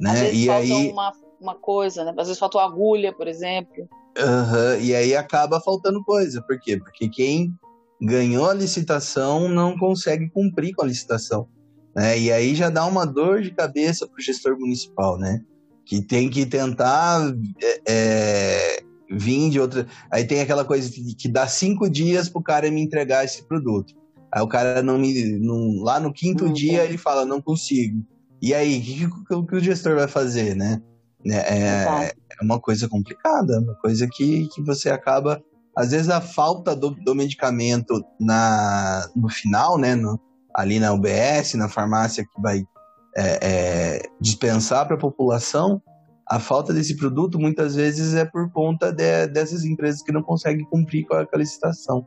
[0.00, 0.10] né?
[0.10, 0.90] Às vezes e falta aí...
[0.90, 2.14] uma, uma coisa, né?
[2.16, 3.88] Às vezes falta uma agulha, por exemplo.
[4.18, 6.42] Uhum, e aí acaba faltando coisa.
[6.42, 6.76] Por quê?
[6.76, 7.52] Porque quem
[8.00, 11.48] ganhou a licitação não consegue cumprir com a licitação.
[11.94, 12.18] Né?
[12.18, 15.40] E aí já dá uma dor de cabeça para o gestor municipal, né?
[15.84, 17.32] Que tem que tentar
[17.86, 18.77] é,
[19.10, 19.86] vim de outra.
[20.10, 23.94] Aí tem aquela coisa que, dá cinco dias pro cara me entregar esse produto.
[24.32, 25.38] Aí o cara não me.
[25.38, 26.52] Não, lá no quinto uhum.
[26.52, 28.04] dia ele fala, não consigo.
[28.40, 30.80] E aí, o que, que, que, o gestor vai fazer, né?
[31.26, 35.42] É, é, é uma coisa complicada, uma coisa que, que você acaba.
[35.76, 39.94] Às vezes a falta do, do medicamento na, no final, né?
[39.94, 40.20] No,
[40.54, 42.64] ali na UBS, na farmácia que vai
[43.16, 45.82] é, é dispensar para a população,
[46.30, 50.64] a falta desse produto muitas vezes é por conta de, dessas empresas que não conseguem
[50.66, 52.06] cumprir com a, com a licitação.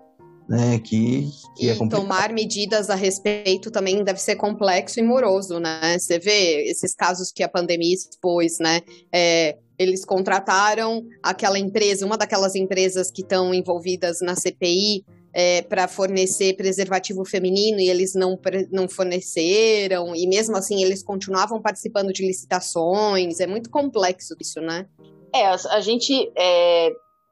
[0.49, 5.97] Né, que, que é tomar medidas a respeito também deve ser complexo e moroso, né?
[5.97, 8.81] Você vê esses casos que a pandemia expôs, né?
[9.13, 15.88] É, eles contrataram aquela empresa, uma daquelas empresas que estão envolvidas na CPI, é, para
[15.88, 18.39] fornecer preservativo feminino e eles não,
[18.72, 23.39] não forneceram, e mesmo assim eles continuavam participando de licitações.
[23.39, 24.88] É muito complexo isso, né?
[25.34, 26.32] É, a, gente.
[26.38, 26.89] É,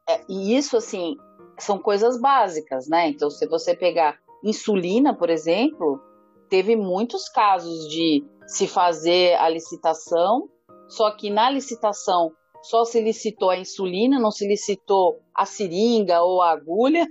[0.10, 1.16] é, e isso, assim,
[1.58, 3.10] são coisas básicas, né?
[3.10, 6.00] Então, se você pegar insulina, por exemplo,
[6.50, 10.50] teve muitos casos de se fazer a licitação
[10.90, 12.32] só que na licitação
[12.64, 17.08] só se licitou a insulina, não se licitou a seringa ou a agulha,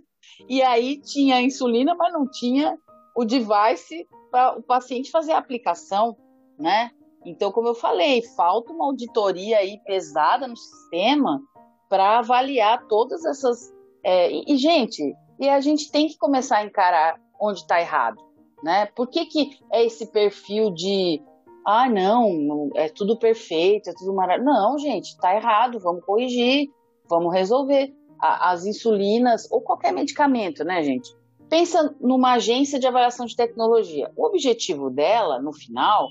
[0.49, 2.77] e aí tinha a insulina, mas não tinha
[3.17, 6.17] o device para o paciente fazer a aplicação,
[6.59, 6.91] né?
[7.25, 11.41] Então, como eu falei, falta uma auditoria aí pesada no sistema
[11.89, 13.73] para avaliar todas essas.
[14.05, 18.23] É, e, gente, e a gente tem que começar a encarar onde está errado,
[18.63, 18.87] né?
[18.87, 21.21] Por que, que é esse perfil de
[21.67, 24.59] ah, não, é tudo perfeito, é tudo maravilhoso.
[24.59, 26.69] Não, gente, está errado, vamos corrigir,
[27.09, 27.93] vamos resolver.
[28.21, 31.17] As insulinas, ou qualquer medicamento, né, gente?
[31.49, 34.11] Pensa numa agência de avaliação de tecnologia.
[34.17, 36.09] O objetivo dela, no final,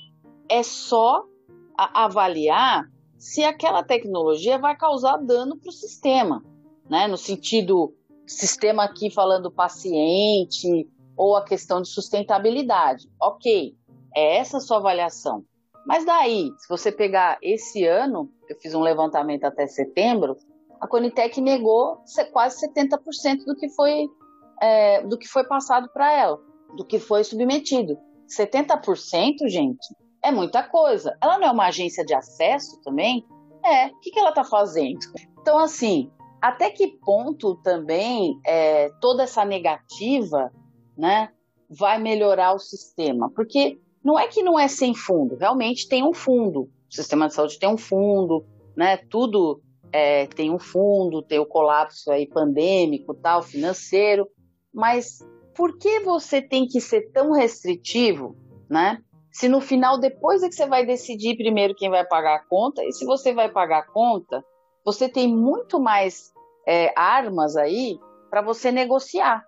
[0.49, 1.23] é só
[1.77, 2.85] avaliar
[3.17, 6.43] se aquela tecnologia vai causar dano para o sistema,
[6.89, 7.07] né?
[7.07, 7.93] No sentido,
[8.25, 13.07] sistema aqui falando paciente ou a questão de sustentabilidade.
[13.21, 13.75] Ok,
[14.15, 15.43] é essa a sua avaliação.
[15.85, 20.35] Mas daí, se você pegar esse ano, eu fiz um levantamento até setembro,
[20.79, 24.07] a Conitec negou quase 70% do que foi
[24.61, 26.39] é, do que foi passado para ela,
[26.75, 27.97] do que foi submetido.
[28.27, 31.15] 70%, gente, é muita coisa.
[31.21, 33.25] Ela não é uma agência de acesso também?
[33.63, 33.87] É.
[33.87, 34.99] O que, que ela está fazendo?
[35.39, 36.11] Então, assim,
[36.41, 40.51] até que ponto também é, toda essa negativa,
[40.97, 41.29] né,
[41.69, 43.29] vai melhorar o sistema?
[43.33, 46.69] Porque não é que não é sem fundo, realmente tem um fundo.
[46.89, 48.95] O sistema de saúde tem um fundo, né?
[48.95, 54.27] Tudo é, tem um fundo, tem o colapso aí pandêmico, tal, financeiro.
[54.73, 55.19] Mas
[55.55, 58.35] por que você tem que ser tão restritivo,
[58.69, 58.99] né?
[59.31, 62.83] Se no final, depois é que você vai decidir primeiro quem vai pagar a conta,
[62.83, 64.43] e se você vai pagar a conta,
[64.83, 66.31] você tem muito mais
[66.67, 69.43] é, armas aí para você negociar.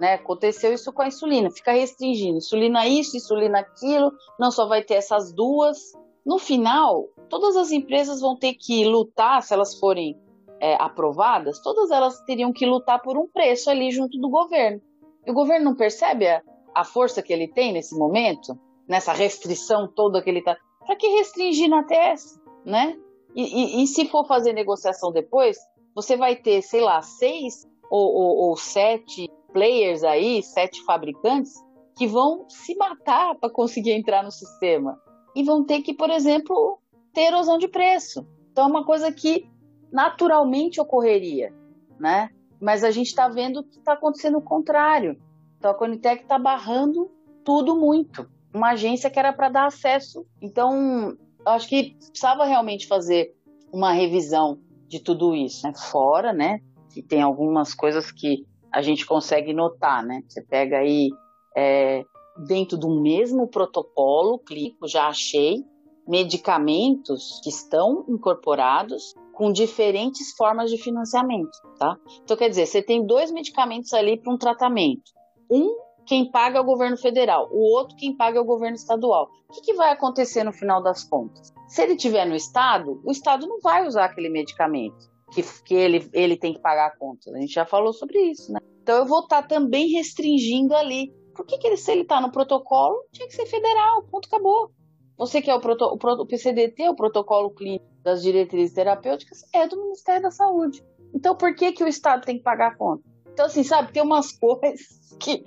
[0.00, 0.14] Né?
[0.14, 4.94] Aconteceu isso com a insulina, fica restringindo insulina isso, insulina aquilo, não só vai ter
[4.94, 5.78] essas duas.
[6.24, 10.18] No final, todas as empresas vão ter que lutar, se elas forem
[10.60, 14.80] é, aprovadas, todas elas teriam que lutar por um preço ali junto do governo.
[15.26, 16.42] E o governo não percebe a,
[16.74, 18.58] a força que ele tem nesse momento,
[18.88, 20.56] nessa restrição toda que ele está.
[20.86, 22.96] Para que restringir na testa, né?
[23.34, 25.58] E, e, e, se for fazer negociação depois,
[25.94, 31.52] você vai ter, sei lá, seis ou, ou, ou sete players aí, sete fabricantes,
[31.96, 35.00] que vão se matar para conseguir entrar no sistema.
[35.34, 36.78] E vão ter que, por exemplo,
[37.12, 38.26] ter erosão de preço.
[38.50, 39.48] Então é uma coisa que
[39.92, 41.52] naturalmente ocorreria,
[41.98, 42.30] né?
[42.60, 45.20] Mas a gente está vendo que está acontecendo o contrário.
[45.58, 47.10] Então a Conitec está barrando
[47.44, 48.28] tudo muito.
[48.52, 50.26] Uma agência que era para dar acesso.
[50.40, 53.34] Então, acho que precisava realmente fazer
[53.72, 55.72] uma revisão de tudo isso, né?
[55.74, 56.60] Fora, né?
[56.92, 60.22] Que tem algumas coisas que a gente consegue notar, né?
[60.28, 61.10] Você pega aí
[61.56, 62.04] é,
[62.36, 65.64] dentro do mesmo protocolo, clico, já achei
[66.06, 71.96] medicamentos que estão incorporados com diferentes formas de financiamento, tá?
[72.22, 75.12] Então, quer dizer, você tem dois medicamentos ali para um tratamento.
[75.50, 79.28] Um, quem paga é o governo federal, o outro, quem paga é o governo estadual.
[79.48, 81.52] O que, que vai acontecer no final das contas?
[81.68, 86.08] Se ele tiver no estado, o estado não vai usar aquele medicamento que, que ele,
[86.12, 87.30] ele tem que pagar a conta.
[87.30, 88.60] A gente já falou sobre isso, né?
[88.82, 91.12] Então eu vou estar tá também restringindo ali.
[91.34, 94.70] Por que, que ele, se ele está no protocolo, tinha que ser federal, ponto, acabou.
[95.16, 99.80] Você quer o, proto, o, o PCDT, o protocolo clínico das diretrizes terapêuticas, é do
[99.80, 100.84] Ministério da Saúde.
[101.14, 103.02] Então por que, que o Estado tem que pagar a conta?
[103.34, 105.42] Então, assim, sabe, tem umas coisas que.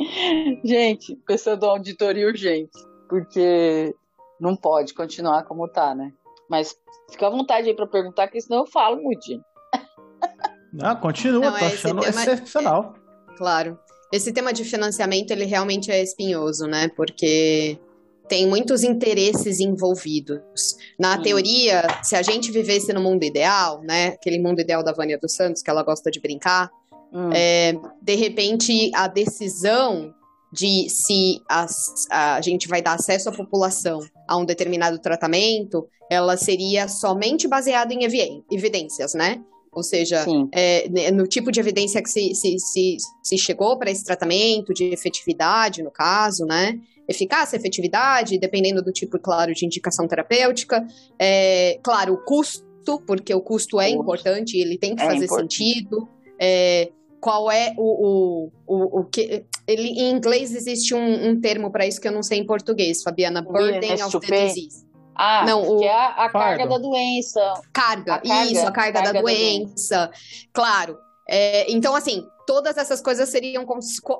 [0.64, 2.78] Gente, precisa de uma auditoria urgente.
[3.10, 3.96] Porque
[4.40, 6.12] não pode continuar como tá, né?
[6.50, 6.78] Mas
[7.10, 9.44] fica à vontade aí para perguntar, que senão eu falo muito, gente.
[10.74, 12.22] Não, continua, não, tô é, achando tema...
[12.22, 12.94] excepcional.
[13.30, 13.80] É, claro.
[14.12, 16.90] Esse tema de financiamento, ele realmente é espinhoso, né?
[16.96, 17.78] Porque
[18.28, 20.76] tem muitos interesses envolvidos.
[21.00, 24.08] Na teoria, se a gente vivesse no mundo ideal, né?
[24.10, 26.70] Aquele mundo ideal da Vânia dos Santos, que ela gosta de brincar,
[27.12, 27.30] hum.
[27.34, 30.14] é, de repente a decisão
[30.52, 36.38] de se as, a gente vai dar acesso à população a um determinado tratamento, ela
[36.38, 38.04] seria somente baseada em
[38.50, 39.42] evidências, né?
[39.78, 43.92] Ou seja, é, né, no tipo de evidência que se, se, se, se chegou para
[43.92, 46.80] esse tratamento, de efetividade, no caso, né?
[47.08, 50.84] Eficácia, efetividade, dependendo do tipo, claro, de indicação terapêutica.
[51.20, 55.58] É, claro, o custo, porque o custo é importante, ele tem que é fazer importante.
[55.58, 56.10] sentido.
[56.42, 56.90] É,
[57.22, 59.46] qual é o, o, o, o, que.
[59.68, 63.04] Ele, em inglês existe um, um termo para isso que eu não sei em português,
[63.04, 63.44] Fabiana.
[63.44, 64.87] Burden of the disease.
[65.18, 65.80] Ah, não, o...
[65.80, 67.62] que é a, a carga da doença.
[67.74, 69.98] Carga, a carga isso, a carga, carga da, doença.
[69.98, 70.12] Da doença.
[70.54, 70.98] Claro.
[71.30, 73.66] É, então, assim, todas essas coisas seriam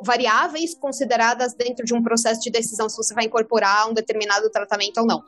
[0.04, 5.00] variáveis consideradas dentro de um processo de decisão se você vai incorporar um determinado tratamento
[5.00, 5.24] ou não.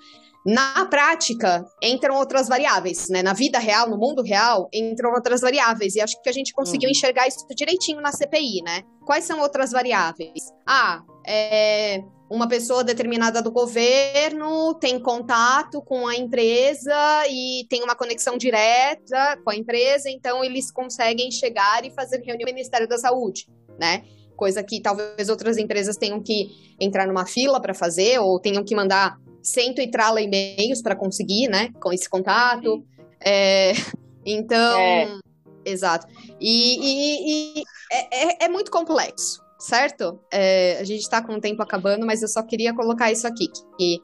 [0.45, 3.21] Na prática, entram outras variáveis, né?
[3.21, 5.95] Na vida real, no mundo real, entram outras variáveis.
[5.95, 6.91] E acho que a gente conseguiu uhum.
[6.91, 8.84] enxergar isso direitinho na CPI, né?
[9.05, 10.51] Quais são outras variáveis?
[10.65, 16.93] Ah, é, uma pessoa determinada do governo tem contato com a empresa
[17.27, 22.47] e tem uma conexão direta com a empresa, então eles conseguem chegar e fazer reunião
[22.47, 23.47] no Ministério da Saúde,
[23.79, 24.03] né?
[24.35, 28.75] Coisa que talvez outras empresas tenham que entrar numa fila para fazer ou tenham que
[28.75, 31.71] mandar cento e trala e-mails para conseguir, né?
[31.81, 32.85] Com esse contato.
[33.19, 33.73] É,
[34.23, 35.19] então, é.
[35.65, 36.07] exato.
[36.39, 40.19] E, e, e é, é, é muito complexo certo?
[40.31, 43.47] É, a gente está com o tempo acabando, mas eu só queria colocar isso aqui.
[43.77, 43.99] Que,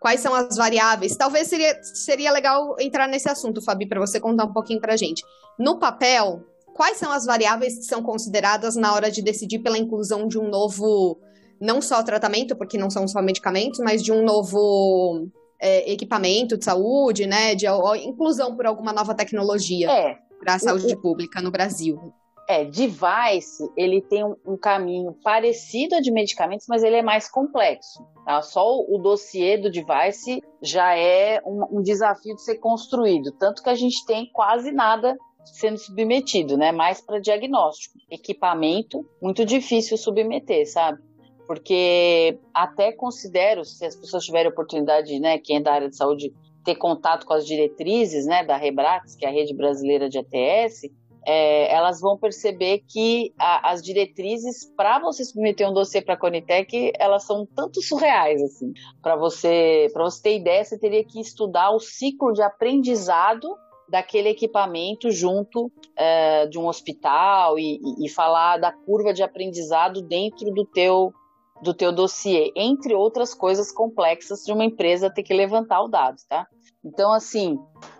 [0.00, 1.16] quais são as variáveis?
[1.16, 4.96] Talvez seria, seria legal entrar nesse assunto, Fabi, para você contar um pouquinho para a
[4.96, 5.22] gente.
[5.58, 6.42] No papel,
[6.74, 10.48] quais são as variáveis que são consideradas na hora de decidir pela inclusão de um
[10.48, 11.18] novo,
[11.60, 15.28] não só tratamento, porque não são só medicamentos, mas de um novo
[15.60, 17.54] é, equipamento de saúde, né?
[17.54, 17.66] De
[18.04, 20.16] inclusão por alguma nova tecnologia é.
[20.38, 22.14] para a saúde o, pública no Brasil.
[22.50, 27.30] É, device, ele tem um, um, caminho parecido a de medicamentos, mas ele é mais
[27.30, 28.04] complexo.
[28.24, 28.42] Tá?
[28.42, 33.62] Só o, o dossiê do device já é um, um, desafio de ser construído, tanto
[33.62, 36.72] que a gente tem quase nada sendo submetido, né?
[36.72, 37.96] Mais para diagnóstico.
[38.10, 41.00] Equipamento, muito difícil submeter, sabe?
[41.46, 46.34] Porque até considero, se as pessoas tiverem oportunidade, né, quem é da área de saúde,
[46.64, 50.90] ter contato com as diretrizes, né, da Rebrax, que é a rede brasileira de ATS,
[51.26, 56.18] é, elas vão perceber que a, as diretrizes para você submeter um dossiê para a
[56.18, 58.72] Conitec, elas são tanto surreais assim.
[59.02, 63.48] Para você, para você ter ideia, você teria que estudar o ciclo de aprendizado
[63.88, 70.00] daquele equipamento junto é, de um hospital e, e, e, falar da curva de aprendizado
[70.00, 71.12] dentro do teu
[71.60, 76.16] do teu dossiê, entre outras coisas complexas de uma empresa ter que levantar o dado,
[76.26, 76.46] tá?
[76.82, 77.58] Então, assim,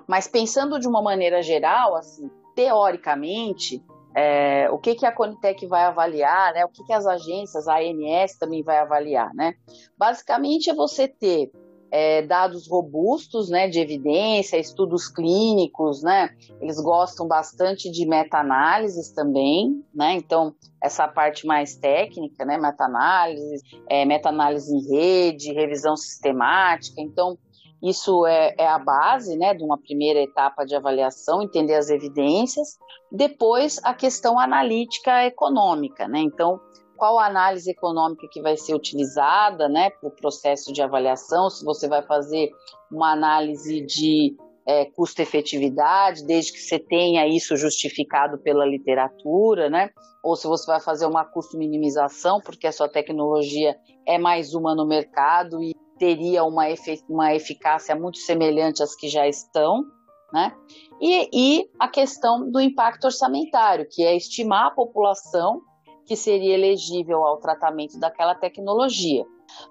[0.08, 3.82] mas pensando de uma maneira geral, assim, teoricamente,
[4.14, 6.64] é, o que, que a Conitec vai avaliar, né?
[6.64, 9.32] o que, que as agências, a ANS também vai avaliar.
[9.34, 9.54] Né?
[9.96, 11.50] Basicamente é você ter
[11.92, 16.30] é, dados robustos né, de evidência, estudos clínicos, né?
[16.60, 20.14] eles gostam bastante de meta-análises também, né?
[20.14, 22.58] então essa parte mais técnica, né?
[22.58, 27.38] meta-análise, é, meta-análise em rede, revisão sistemática, então
[27.82, 32.78] isso é, é, a base né, de uma primeira etapa de avaliação, entender as evidências.
[33.10, 36.06] Depois, a questão analítica econômica.
[36.06, 36.20] Né?
[36.20, 36.60] Então,
[36.96, 41.48] qual a análise econômica que vai ser utilizada né, para o processo de avaliação?
[41.48, 42.50] Se você vai fazer
[42.92, 49.90] uma análise de é, custo-efetividade, desde que você tenha isso justificado pela literatura, né?
[50.22, 54.86] ou se você vai fazer uma custo-minimização, porque a sua tecnologia é mais uma no
[54.86, 56.64] mercado e teria uma,
[57.10, 59.84] uma eficácia muito semelhante às que já estão,
[60.32, 60.56] né?
[60.98, 65.60] E, e a questão do impacto orçamentário, que é estimar a população
[66.06, 69.24] que seria elegível ao tratamento daquela tecnologia.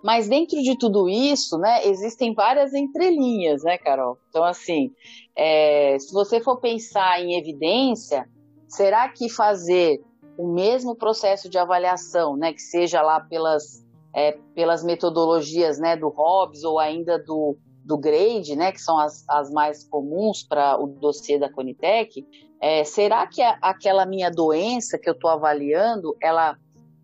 [0.03, 4.17] Mas dentro de tudo isso, né, existem várias entrelinhas, né, Carol?
[4.29, 4.91] Então, assim,
[5.35, 8.29] é, se você for pensar em evidência,
[8.67, 9.99] será que fazer
[10.37, 16.09] o mesmo processo de avaliação, né, que seja lá pelas é, pelas metodologias né, do
[16.09, 20.87] Hobbes ou ainda do, do Grade, né, que são as, as mais comuns para o
[20.87, 22.25] dossiê da Conitec,
[22.61, 26.57] é, será que a, aquela minha doença que eu estou avaliando, ela,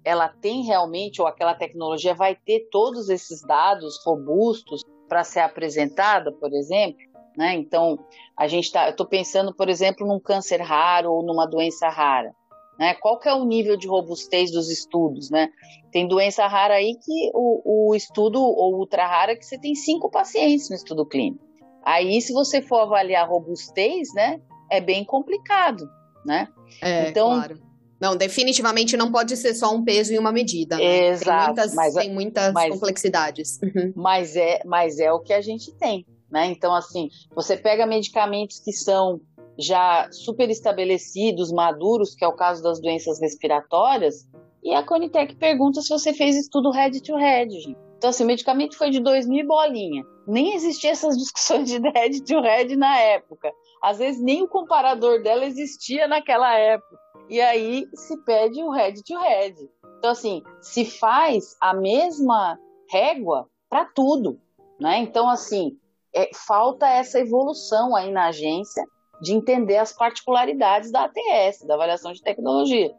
[0.03, 6.31] ela tem realmente, ou aquela tecnologia vai ter todos esses dados robustos para ser apresentada,
[6.31, 6.99] por exemplo?
[7.37, 7.53] Né?
[7.55, 7.99] Então,
[8.37, 12.33] a gente tá, eu estou pensando, por exemplo, num câncer raro ou numa doença rara.
[12.77, 12.93] Né?
[12.95, 15.49] Qual que é o nível de robustez dos estudos, né?
[15.91, 20.09] Tem doença rara aí que o, o estudo, ou ultra rara, que você tem cinco
[20.09, 21.43] pacientes no estudo clínico.
[21.85, 25.87] Aí, se você for avaliar robustez, né, é bem complicado,
[26.25, 26.49] né?
[26.81, 27.59] É, então, claro.
[28.01, 30.75] Não, definitivamente não pode ser só um peso e uma medida.
[30.75, 31.07] Né?
[31.07, 31.45] Exato.
[31.45, 33.59] Tem muitas, mas, tem muitas mas, complexidades.
[33.63, 33.93] Uhum.
[33.95, 36.47] Mas, é, mas é o que a gente tem, né?
[36.47, 39.21] Então, assim, você pega medicamentos que são
[39.57, 44.27] já super estabelecidos, maduros, que é o caso das doenças respiratórias,
[44.65, 47.77] e a Conitec pergunta se você fez estudo head to head, gente.
[47.97, 50.03] Então, assim, o medicamento foi de 2000 bolinha.
[50.27, 53.51] Nem existia essas discussões de head to head na época.
[53.81, 56.97] Às vezes nem o comparador dela existia naquela época.
[57.29, 59.55] E aí se pede o head to head.
[59.99, 64.39] Então, assim, se faz a mesma régua para tudo,
[64.79, 64.97] né?
[64.97, 65.77] Então, assim,
[66.13, 68.83] é, falta essa evolução aí na agência
[69.21, 72.93] de entender as particularidades da ATS, da avaliação de tecnologia.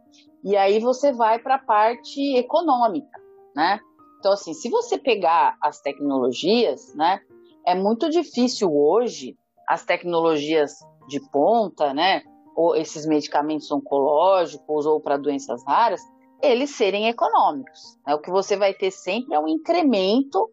[0.44, 3.20] E aí você vai para a parte econômica,
[3.54, 3.80] né?
[4.18, 7.20] Então, assim, se você pegar as tecnologias, né,
[7.66, 9.36] é muito difícil hoje
[9.68, 10.72] as tecnologias
[11.08, 12.22] de ponta, né,
[12.56, 16.00] ou esses medicamentos oncológicos ou para doenças raras,
[16.42, 17.98] eles serem econômicos.
[18.06, 18.14] Né?
[18.14, 20.50] O que você vai ter sempre é um incremento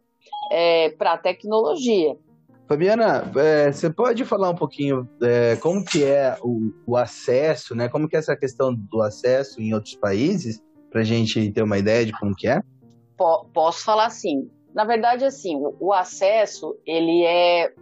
[0.50, 2.16] é, para a tecnologia.
[2.66, 7.88] Fabiana, é, você pode falar um pouquinho é, como que é o, o, acesso, né?
[7.88, 11.76] Como que é essa questão do acesso em outros países, para a gente ter uma
[11.76, 12.62] ideia de como que é?
[13.52, 14.50] posso falar assim.
[14.74, 17.72] Na verdade, assim, o acesso ele é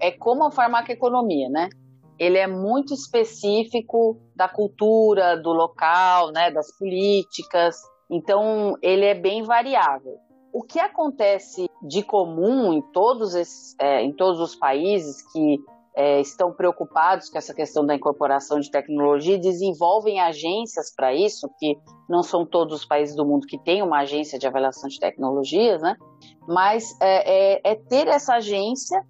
[0.00, 1.68] é como a farmacoeconomia, né?
[2.18, 6.50] Ele é muito específico da cultura, do local, né?
[6.50, 7.76] Das políticas.
[8.10, 10.18] Então, ele é bem variável.
[10.52, 15.58] O que acontece de comum em todos, esses, é, em todos os países que
[15.94, 21.48] é, estão preocupados com essa questão da incorporação de tecnologia e desenvolvem agências para isso,
[21.58, 21.78] que
[22.08, 25.82] não são todos os países do mundo que têm uma agência de avaliação de tecnologias,
[25.82, 25.96] né?
[26.46, 29.02] Mas é, é, é ter essa agência,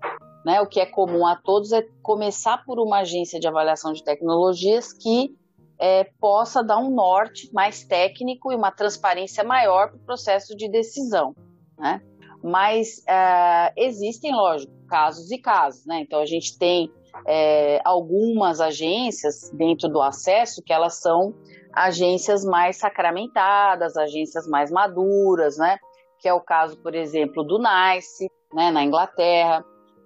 [0.44, 0.60] né?
[0.60, 4.92] O que é comum a todos é começar por uma agência de avaliação de tecnologias
[4.92, 5.36] que
[5.82, 10.70] é, possa dar um norte mais técnico e uma transparência maior para o processo de
[10.70, 11.34] decisão,
[11.76, 12.00] né?
[12.40, 15.98] Mas é, existem, lógico, casos e casos, né?
[15.98, 16.88] Então a gente tem
[17.26, 21.34] é, algumas agências dentro do acesso que elas são
[21.72, 25.78] agências mais sacramentadas, agências mais maduras, né?
[26.20, 28.70] Que é o caso, por exemplo, do NICE, né?
[28.70, 29.64] Na Inglaterra,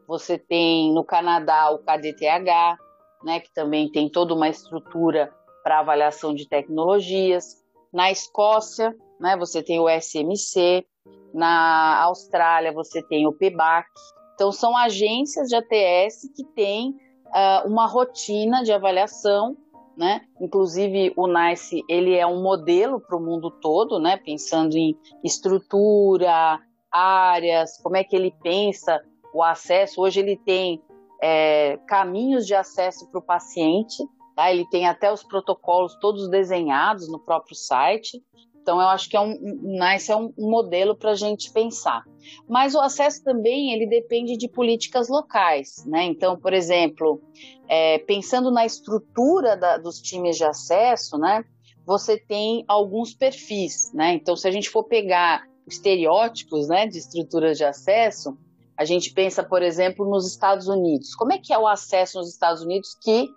[0.08, 2.78] você tem no Canadá o KDTH,
[3.24, 3.40] né?
[3.40, 5.30] Que também tem toda uma estrutura
[5.66, 7.60] para avaliação de tecnologias.
[7.92, 10.86] Na Escócia, né, você tem o SMC.
[11.34, 13.88] Na Austrália, você tem o PBAC.
[14.34, 19.56] Então, são agências de ATS que têm uh, uma rotina de avaliação,
[19.96, 20.20] né?
[20.40, 24.18] Inclusive, o NICE, ele é um modelo para o mundo todo, né?
[24.18, 26.60] Pensando em estrutura,
[26.92, 29.02] áreas, como é que ele pensa
[29.34, 30.00] o acesso.
[30.00, 30.80] Hoje ele tem
[31.20, 34.06] é, caminhos de acesso para o paciente,
[34.36, 34.52] Tá?
[34.52, 38.22] Ele tem até os protocolos todos desenhados no próprio site.
[38.60, 42.04] Então, eu acho que é um, um NICE é um modelo para a gente pensar.
[42.46, 45.84] Mas o acesso também ele depende de políticas locais.
[45.86, 46.04] Né?
[46.04, 47.22] Então, por exemplo,
[47.66, 51.42] é, pensando na estrutura da, dos times de acesso, né,
[51.86, 53.90] você tem alguns perfis.
[53.94, 54.14] Né?
[54.14, 58.36] Então, se a gente for pegar estereótipos né, de estruturas de acesso,
[58.76, 61.14] a gente pensa, por exemplo, nos Estados Unidos.
[61.14, 63.28] Como é que é o acesso nos Estados Unidos que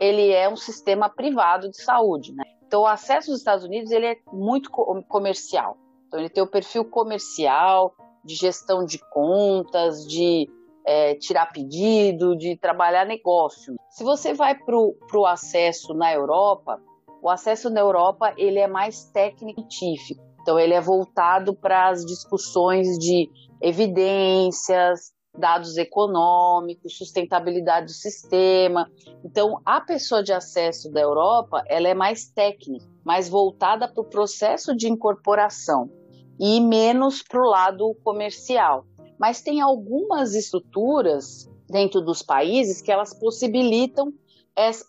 [0.00, 2.44] ele é um sistema privado de saúde, né?
[2.66, 5.76] Então, o acesso aos Estados Unidos ele é muito comercial.
[6.08, 10.48] Então, ele tem o perfil comercial, de gestão de contas, de
[10.86, 13.74] é, tirar pedido, de trabalhar negócio.
[13.90, 16.80] Se você vai para o acesso na Europa,
[17.22, 20.22] o acesso na Europa ele é mais técnico-científico.
[20.42, 23.30] Então, ele é voltado para as discussões de
[23.62, 28.90] evidências, dados econômicos, sustentabilidade do sistema.
[29.24, 34.08] Então, a pessoa de acesso da Europa, ela é mais técnica, mais voltada para o
[34.08, 35.90] processo de incorporação
[36.38, 38.86] e menos para o lado comercial.
[39.18, 44.12] Mas tem algumas estruturas dentro dos países que elas possibilitam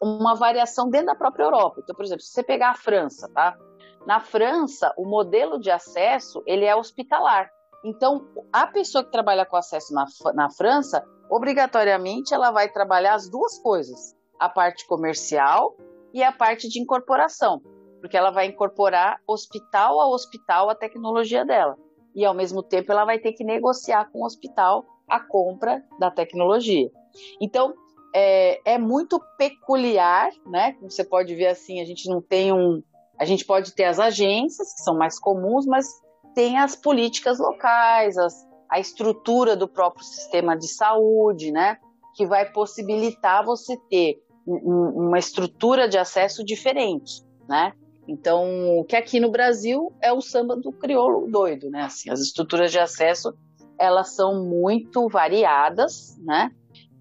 [0.01, 1.81] uma variação dentro da própria Europa.
[1.83, 3.57] Então, por exemplo, se você pegar a França, tá?
[4.05, 7.49] Na França, o modelo de acesso ele é hospitalar.
[7.85, 13.29] Então, a pessoa que trabalha com acesso na, na França, obrigatoriamente ela vai trabalhar as
[13.29, 15.77] duas coisas: a parte comercial
[16.11, 17.61] e a parte de incorporação,
[18.01, 21.77] porque ela vai incorporar hospital a hospital a tecnologia dela.
[22.15, 26.09] E ao mesmo tempo ela vai ter que negociar com o hospital a compra da
[26.09, 26.89] tecnologia.
[27.39, 27.75] Então,
[28.15, 30.73] é, é muito peculiar, né?
[30.73, 32.81] Como você pode ver assim, a gente não tem um.
[33.19, 35.87] A gente pode ter as agências, que são mais comuns, mas
[36.35, 41.77] tem as políticas locais, as, a estrutura do próprio sistema de saúde, né?
[42.15, 47.71] Que vai possibilitar você ter um, uma estrutura de acesso diferente, né?
[48.07, 51.83] Então, o que aqui no Brasil é o samba do crioulo doido, né?
[51.83, 53.33] Assim, as estruturas de acesso,
[53.79, 56.51] elas são muito variadas, né?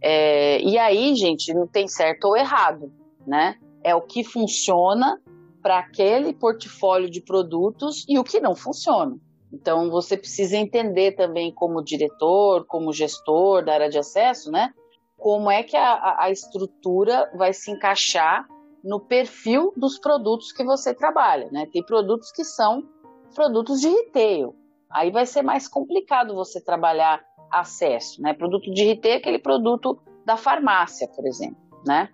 [0.01, 2.93] É, e aí, gente, não tem certo ou errado,
[3.27, 3.57] né?
[3.83, 5.21] É o que funciona
[5.65, 9.17] para aquele portfólio de produtos e o que não funciona.
[9.51, 14.75] Então, você precisa entender também, como diretor, como gestor da área de acesso, né?
[15.17, 18.47] Como é que a, a estrutura vai se encaixar
[18.85, 21.67] no perfil dos produtos que você trabalha, né?
[21.73, 22.83] Tem produtos que são
[23.35, 24.55] produtos de retail.
[24.93, 28.35] Aí vai ser mais complicado você trabalhar acesso, né?
[28.35, 31.57] Produto de retail é aquele produto da farmácia, por exemplo,
[31.87, 32.11] né?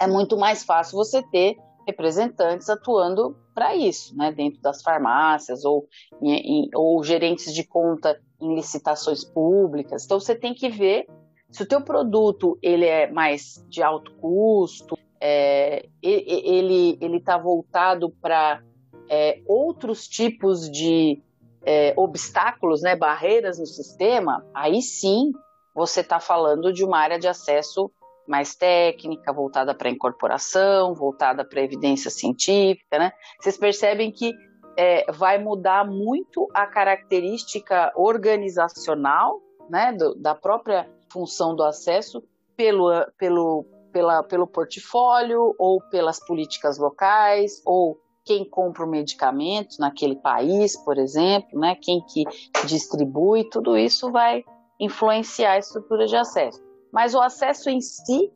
[0.00, 1.56] É muito mais fácil você ter
[1.86, 5.86] representantes atuando para isso, né, dentro das farmácias ou,
[6.22, 10.04] em, ou gerentes de conta em licitações públicas.
[10.04, 11.06] Então você tem que ver
[11.50, 18.10] se o teu produto ele é mais de alto custo, é, ele ele está voltado
[18.20, 18.62] para
[19.08, 21.22] é, outros tipos de
[21.64, 25.30] é, obstáculos, né, barreiras no sistema, aí sim
[25.74, 27.90] você está falando de uma área de acesso
[28.26, 33.12] mais técnica, voltada para incorporação, voltada para evidência científica, né?
[33.40, 34.32] Vocês percebem que
[34.76, 42.22] é, vai mudar muito a característica organizacional, né, do, da própria função do acesso
[42.56, 50.16] pelo, pelo, pela, pelo portfólio ou pelas políticas locais ou quem compra o medicamento naquele
[50.16, 52.24] país, por exemplo, né, quem que
[52.66, 54.44] distribui, tudo isso vai
[54.78, 56.60] influenciar a estrutura de acesso.
[56.92, 58.30] Mas o acesso em si,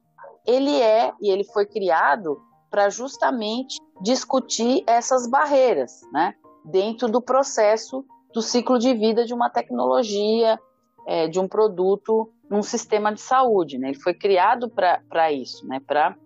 [0.46, 2.40] ele é e ele foi criado
[2.70, 6.34] para justamente discutir essas barreiras, né?
[6.64, 10.58] Dentro do processo do ciclo de vida de uma tecnologia,
[11.06, 13.88] é, de um produto num sistema de saúde, né?
[13.88, 15.80] Ele foi criado para isso, né?
[15.86, 16.16] Para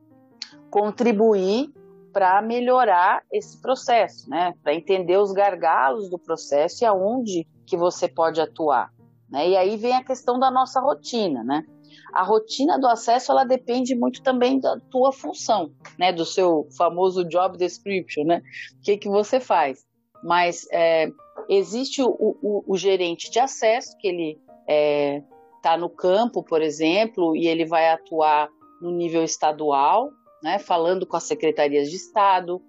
[0.70, 1.72] contribuir
[2.12, 4.54] para melhorar esse processo, né?
[4.62, 8.92] Para entender os gargalos do processo e aonde que você pode atuar,
[9.28, 9.48] né?
[9.48, 11.64] E aí vem a questão da nossa rotina, né?
[12.12, 17.24] A rotina do acesso ela depende muito também da tua função, né, do seu famoso
[17.24, 18.42] job description, né,
[18.78, 19.84] o que que você faz.
[20.22, 21.10] Mas é,
[21.48, 24.38] existe o, o, o, gerente de acesso que ele
[25.56, 28.50] está é, no campo, por exemplo, e ele vai atuar
[28.82, 30.10] no nível estadual,
[30.42, 32.60] né, falando com as secretarias de Estado,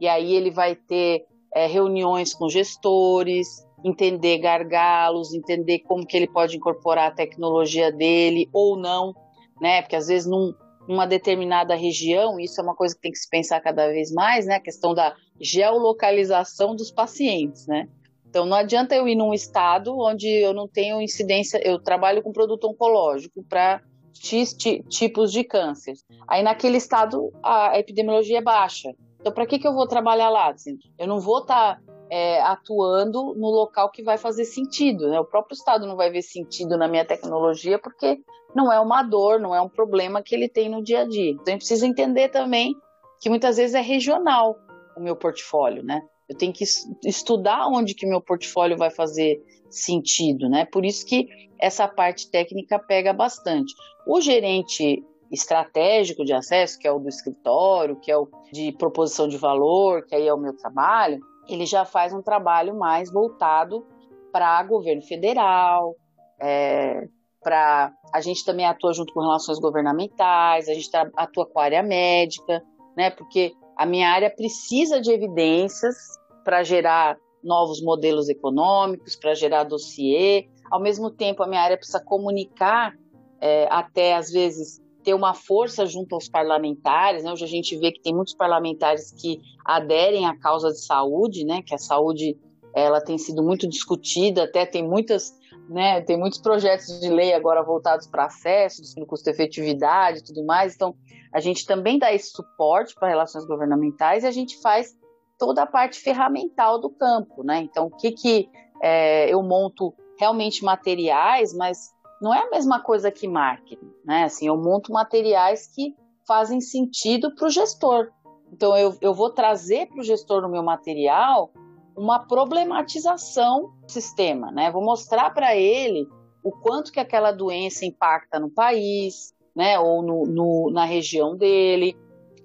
[0.00, 1.24] e aí ele vai ter
[1.54, 8.48] é, reuniões com gestores, entender gargalos, entender como que ele pode incorporar a tecnologia dele
[8.52, 9.14] ou não,
[9.60, 9.82] né?
[9.82, 10.52] Porque às vezes num,
[10.88, 14.46] numa determinada região, isso é uma coisa que tem que se pensar cada vez mais,
[14.46, 14.56] né?
[14.56, 17.88] A questão da geolocalização dos pacientes, né?
[18.30, 22.32] Então não adianta eu ir num estado onde eu não tenho incidência, eu trabalho com
[22.32, 23.82] produto oncológico para
[24.14, 24.54] X
[24.88, 25.94] tipos de câncer.
[26.28, 28.94] Aí naquele estado a epidemiologia é baixa.
[29.20, 30.54] Então para que, que eu vou trabalhar lá?
[30.96, 35.08] Eu não vou estar tá é, atuando no local que vai fazer sentido.
[35.08, 35.20] Né?
[35.20, 38.18] O próprio Estado não vai ver sentido na minha tecnologia porque
[38.54, 41.30] não é uma dor, não é um problema que ele tem no dia a dia.
[41.30, 42.74] Então, a gente precisa entender também
[43.20, 44.56] que muitas vezes é regional
[44.96, 46.02] o meu portfólio, né?
[46.28, 46.64] Eu tenho que
[47.04, 50.64] estudar onde que meu portfólio vai fazer sentido, né?
[50.64, 53.72] Por isso que essa parte técnica pega bastante.
[54.06, 59.28] O gerente estratégico de acesso, que é o do escritório, que é o de proposição
[59.28, 61.20] de valor, que aí é o meu trabalho,
[61.52, 63.86] ele já faz um trabalho mais voltado
[64.32, 65.94] para governo federal,
[66.40, 67.08] é,
[67.42, 71.82] para a gente também atua junto com relações governamentais, a gente atua com a área
[71.82, 72.62] médica,
[72.96, 73.10] né?
[73.10, 75.96] Porque a minha área precisa de evidências
[76.44, 80.48] para gerar novos modelos econômicos, para gerar dossiê.
[80.70, 82.94] Ao mesmo tempo, a minha área precisa comunicar,
[83.40, 87.24] é, até às vezes ter uma força junto aos parlamentares.
[87.24, 87.32] Né?
[87.32, 91.62] Hoje a gente vê que tem muitos parlamentares que aderem à causa de saúde, né?
[91.62, 92.36] que a saúde
[92.74, 95.34] ela tem sido muito discutida, até tem muitas,
[95.68, 100.74] né, tem muitos projetos de lei agora voltados para acesso, custo-efetividade e tudo mais.
[100.74, 100.94] Então,
[101.32, 104.96] a gente também dá esse suporte para relações governamentais e a gente faz
[105.38, 107.60] toda a parte ferramental do campo, né?
[107.60, 108.48] Então, o que que
[108.82, 111.90] é, eu monto realmente materiais, mas
[112.20, 114.24] não é a mesma coisa que marketing, né?
[114.24, 115.94] Assim, eu monto materiais que
[116.26, 118.10] fazem sentido para o gestor.
[118.52, 121.50] Então, eu, eu vou trazer para o gestor no meu material
[121.96, 124.70] uma problematização do sistema, né?
[124.70, 126.06] Vou mostrar para ele
[126.42, 129.78] o quanto que aquela doença impacta no país, né?
[129.78, 131.96] Ou no, no na região dele.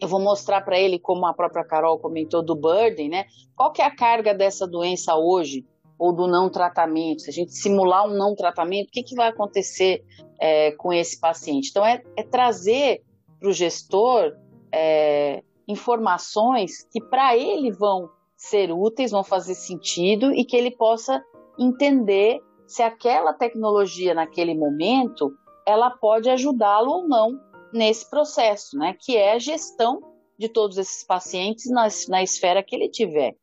[0.02, 3.26] Eu vou mostrar para ele, como a própria Carol comentou do burden, né?
[3.56, 5.66] Qual que é a carga dessa doença hoje
[5.98, 9.30] ou do não tratamento, se a gente simular um não tratamento, o que, que vai
[9.30, 10.04] acontecer
[10.40, 11.70] é, com esse paciente?
[11.70, 13.02] Então, é, é trazer
[13.40, 14.34] para o gestor
[14.72, 21.24] é, informações que para ele vão ser úteis, vão fazer sentido e que ele possa
[21.58, 25.32] entender se aquela tecnologia naquele momento
[25.66, 27.40] ela pode ajudá-lo ou não
[27.74, 28.96] nesse processo, né?
[29.00, 30.02] Que é a gestão
[30.38, 33.36] de todos esses pacientes na, na esfera que ele tiver,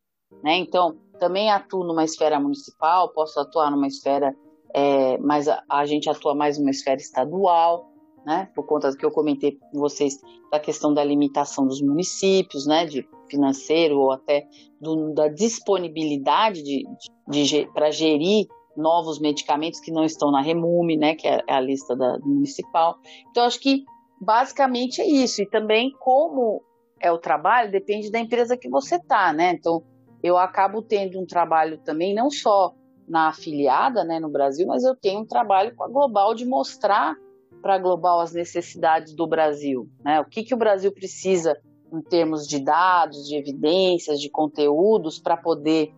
[0.43, 0.55] né?
[0.55, 4.35] Então, também atuo numa esfera municipal, posso atuar numa esfera,
[4.73, 7.91] é, mas a, a, gente atua mais numa esfera estadual,
[8.25, 8.49] né?
[8.55, 10.19] Por conta do que eu comentei com vocês
[10.51, 12.85] da questão da limitação dos municípios, né?
[12.85, 14.47] De financeiro ou até
[14.79, 16.85] do, da disponibilidade de,
[17.27, 21.15] de, de para gerir novos medicamentos que não estão na Remume, né?
[21.15, 22.97] Que é a lista da, municipal.
[23.29, 23.83] Então acho que
[24.19, 25.41] basicamente é isso.
[25.41, 26.61] E também como
[26.99, 29.51] é o trabalho depende da empresa que você tá, né?
[29.51, 29.83] Então,
[30.23, 32.73] eu acabo tendo um trabalho também, não só
[33.07, 37.15] na afiliada, né, no Brasil, mas eu tenho um trabalho com a Global de mostrar
[37.61, 40.19] para a Global as necessidades do Brasil, né?
[40.19, 41.57] O que, que o Brasil precisa
[41.93, 45.93] em termos de dados, de evidências, de conteúdos, para poder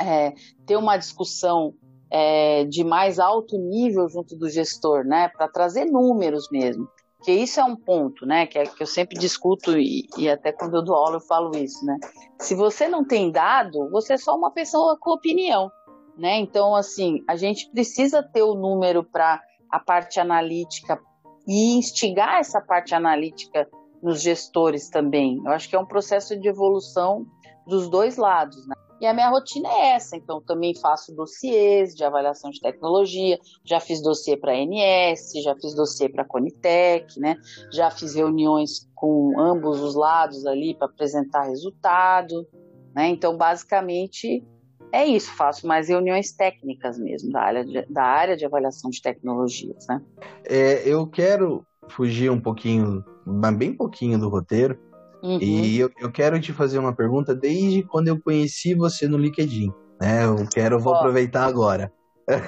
[0.00, 0.32] é,
[0.64, 1.74] ter uma discussão
[2.10, 5.28] é, de mais alto nível junto do gestor, né?
[5.28, 6.88] Para trazer números mesmo.
[7.22, 8.46] Que isso é um ponto, né?
[8.46, 11.56] Que, é, que eu sempre discuto e, e, até quando eu dou aula eu falo
[11.56, 11.98] isso, né?
[12.38, 15.70] Se você não tem dado, você é só uma pessoa com opinião,
[16.16, 16.38] né?
[16.38, 19.40] Então, assim, a gente precisa ter o número para
[19.70, 20.98] a parte analítica
[21.46, 23.68] e instigar essa parte analítica
[24.02, 25.42] nos gestores também.
[25.44, 27.26] Eu acho que é um processo de evolução
[27.66, 28.74] dos dois lados, né?
[29.00, 33.80] E a minha rotina é essa, então também faço dossiês de avaliação de tecnologia, já
[33.80, 37.36] fiz dossiê para a ANS, já fiz dossiê para a Conitec, né?
[37.72, 42.46] Já fiz reuniões com ambos os lados ali para apresentar resultado,
[42.94, 43.08] né?
[43.08, 44.44] Então, basicamente,
[44.92, 49.00] é isso, faço mais reuniões técnicas mesmo, da área de, da área de avaliação de
[49.00, 50.02] tecnologias, né?
[50.44, 53.02] É, eu quero fugir um pouquinho,
[53.56, 54.78] bem pouquinho do roteiro,
[55.22, 55.38] uhum.
[55.40, 59.72] e eu, eu, quero te fazer uma pergunta desde quando eu conheci você no LinkedIn,
[60.00, 60.24] né?
[60.24, 61.92] Eu quero, vou aproveitar agora.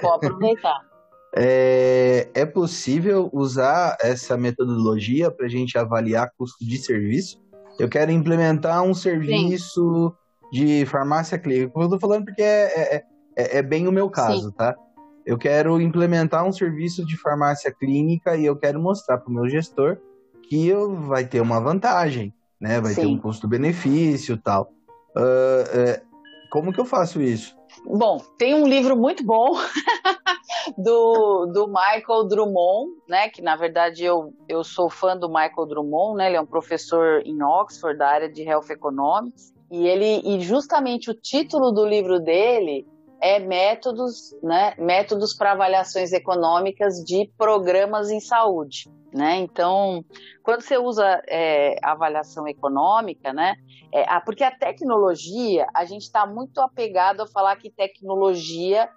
[0.00, 0.80] Vou aproveitar.
[1.36, 7.40] é, é possível usar essa metodologia para a gente avaliar custo de serviço?
[7.78, 10.10] Eu quero implementar um serviço...
[10.10, 11.72] Sim de farmácia clínica.
[11.74, 13.04] Eu estou falando porque é, é,
[13.34, 14.54] é, é, bem o meu caso, Sim.
[14.54, 14.76] tá?
[15.24, 19.48] Eu quero implementar um serviço de farmácia clínica e eu quero mostrar para o meu
[19.48, 19.96] gestor
[20.42, 22.80] que eu, vai ter uma vantagem, né?
[22.80, 23.00] Vai Sim.
[23.00, 24.72] ter um custo-benefício tal.
[25.16, 26.12] Uh, uh,
[26.48, 27.56] como que eu faço isso?
[27.84, 29.56] Bom, tem um livro muito bom
[30.78, 33.28] do, do Michael Drummond, né?
[33.28, 36.28] Que na verdade eu, eu sou fã do Michael Drummond, né?
[36.28, 39.52] Ele é um professor em Oxford da área de Health Economics.
[39.70, 42.86] E ele e justamente o título do livro dele
[43.22, 49.36] é métodos, né, métodos para avaliações econômicas de programas em saúde, né?
[49.36, 50.04] Então,
[50.42, 53.54] quando você usa é, avaliação econômica, né,
[53.92, 58.90] é, porque a tecnologia, a gente está muito apegado a falar que tecnologia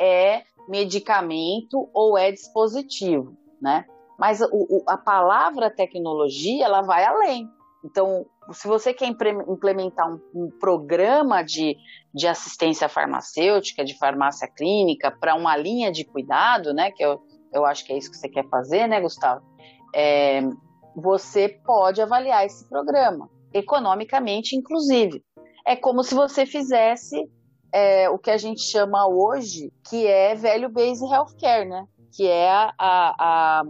[0.00, 3.84] é medicamento ou é dispositivo, né?
[4.18, 7.48] Mas o, o, a palavra tecnologia, ela vai além.
[7.88, 11.74] Então, se você quer implementar um, um programa de,
[12.14, 16.90] de assistência farmacêutica, de farmácia clínica, para uma linha de cuidado, né?
[16.90, 17.18] Que eu,
[17.50, 19.42] eu acho que é isso que você quer fazer, né, Gustavo?
[19.94, 20.42] É,
[20.94, 25.24] você pode avaliar esse programa, economicamente, inclusive.
[25.66, 27.26] É como se você fizesse
[27.72, 31.86] é, o que a gente chama hoje, que é velho base healthcare, né?
[32.14, 33.62] Que é a, a,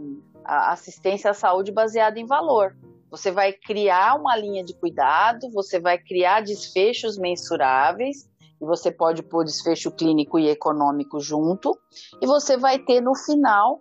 [0.44, 2.76] a assistência à saúde baseada em valor.
[3.10, 8.28] Você vai criar uma linha de cuidado, você vai criar desfechos mensuráveis,
[8.60, 11.78] e você pode pôr desfecho clínico e econômico junto,
[12.20, 13.80] e você vai ter no final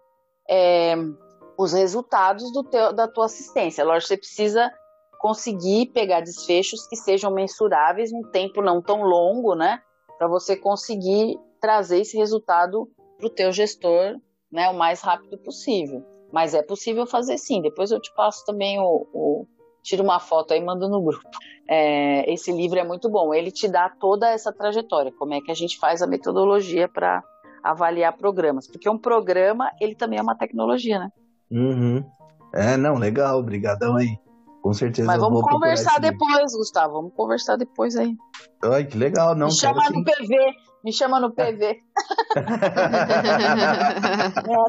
[0.49, 0.95] é,
[1.57, 3.83] os resultados do teu, da tua assistência.
[3.83, 4.71] Lógico, você precisa
[5.19, 9.81] conseguir pegar desfechos que sejam mensuráveis num tempo não tão longo, né?
[10.17, 14.19] Para você conseguir trazer esse resultado para o teu gestor
[14.51, 16.05] né, o mais rápido possível.
[16.31, 17.61] Mas é possível fazer sim.
[17.61, 19.07] Depois eu te passo também o.
[19.13, 19.47] o
[19.83, 21.29] tiro uma foto aí e mando no grupo.
[21.69, 23.33] É, esse livro é muito bom.
[23.33, 27.23] Ele te dá toda essa trajetória, como é que a gente faz a metodologia para
[27.63, 28.67] avaliar programas.
[28.67, 31.09] Porque um programa, ele também é uma tecnologia, né?
[31.49, 32.03] Uhum.
[32.53, 34.17] É, não, legal, obrigadão aí.
[34.61, 35.07] Com certeza.
[35.07, 36.93] Mas vamos conversar depois, Gustavo.
[36.93, 38.15] Vamos conversar depois aí.
[38.63, 39.47] Ai, que legal, não.
[39.47, 40.35] Me chama no PV.
[40.87, 41.65] Me chama no PV.
[41.67, 41.81] é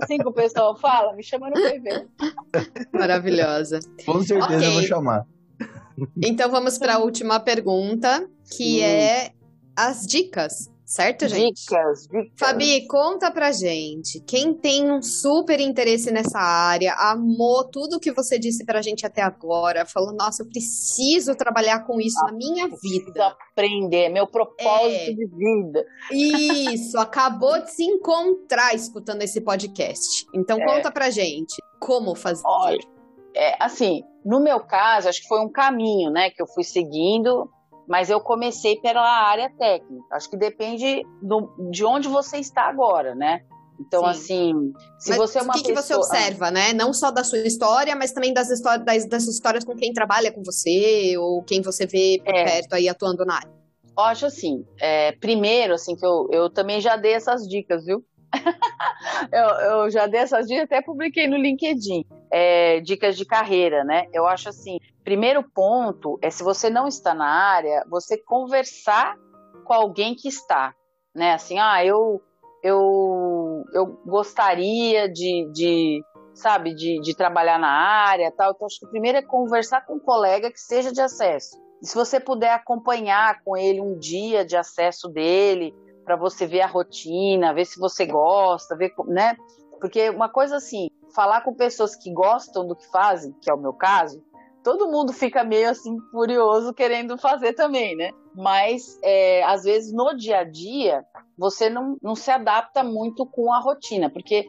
[0.02, 1.14] assim que o pessoal fala?
[1.14, 2.08] Me chama no PV.
[2.92, 3.78] Maravilhosa.
[4.04, 4.66] Com certeza okay.
[4.66, 5.24] eu vou chamar.
[6.20, 8.84] Então vamos para a última pergunta, que hum.
[8.84, 9.30] é
[9.76, 11.60] as dicas Certo, gente?
[11.60, 12.32] Dicas, dicas.
[12.38, 14.20] Fabi, conta pra gente.
[14.20, 19.20] Quem tem um super interesse nessa área, amou tudo que você disse pra gente até
[19.20, 23.36] agora, falou: nossa, eu preciso trabalhar com isso ah, na minha vida.
[23.52, 25.12] aprender, meu propósito é.
[25.12, 25.84] de vida.
[26.10, 30.24] Isso, acabou de se encontrar escutando esse podcast.
[30.34, 30.64] Então, é.
[30.64, 32.46] conta pra gente como fazer.
[32.46, 32.80] Olha,
[33.36, 37.46] é, assim, no meu caso, acho que foi um caminho, né, que eu fui seguindo
[37.88, 40.04] mas eu comecei pela área técnica.
[40.12, 43.42] Acho que depende do, de onde você está agora, né?
[43.80, 44.08] Então, Sim.
[44.10, 45.82] assim, se mas você é uma O que, pessoa...
[45.82, 46.72] que você observa, né?
[46.72, 50.32] Não só da sua história, mas também das histórias, das, das histórias com quem trabalha
[50.32, 52.44] com você, ou quem você vê por é.
[52.44, 53.50] perto aí atuando na área.
[53.96, 58.04] Eu acho assim, é, primeiro, assim, que eu, eu também já dei essas dicas, viu?
[59.32, 62.04] eu, eu, já dei essas dicas, até publiquei no LinkedIn.
[62.30, 64.06] É, dicas de carreira, né?
[64.12, 64.78] Eu acho assim,
[65.08, 69.16] primeiro ponto é se você não está na área, você conversar
[69.64, 70.74] com alguém que está,
[71.14, 71.32] né?
[71.32, 72.20] Assim, ah, eu
[72.62, 76.04] eu, eu gostaria de, de
[76.34, 78.52] sabe, de, de trabalhar na área, tal.
[78.54, 81.56] Então acho que o primeiro é conversar com um colega que seja de acesso.
[81.80, 86.60] E se você puder acompanhar com ele um dia de acesso dele, para você ver
[86.60, 89.38] a rotina, ver se você gosta, ver, né?
[89.80, 93.58] Porque uma coisa assim, falar com pessoas que gostam do que fazem, que é o
[93.58, 94.22] meu caso,
[94.68, 98.10] todo mundo fica meio assim curioso querendo fazer também, né?
[98.34, 101.02] Mas é, às vezes no dia a dia
[101.38, 104.46] você não, não se adapta muito com a rotina, porque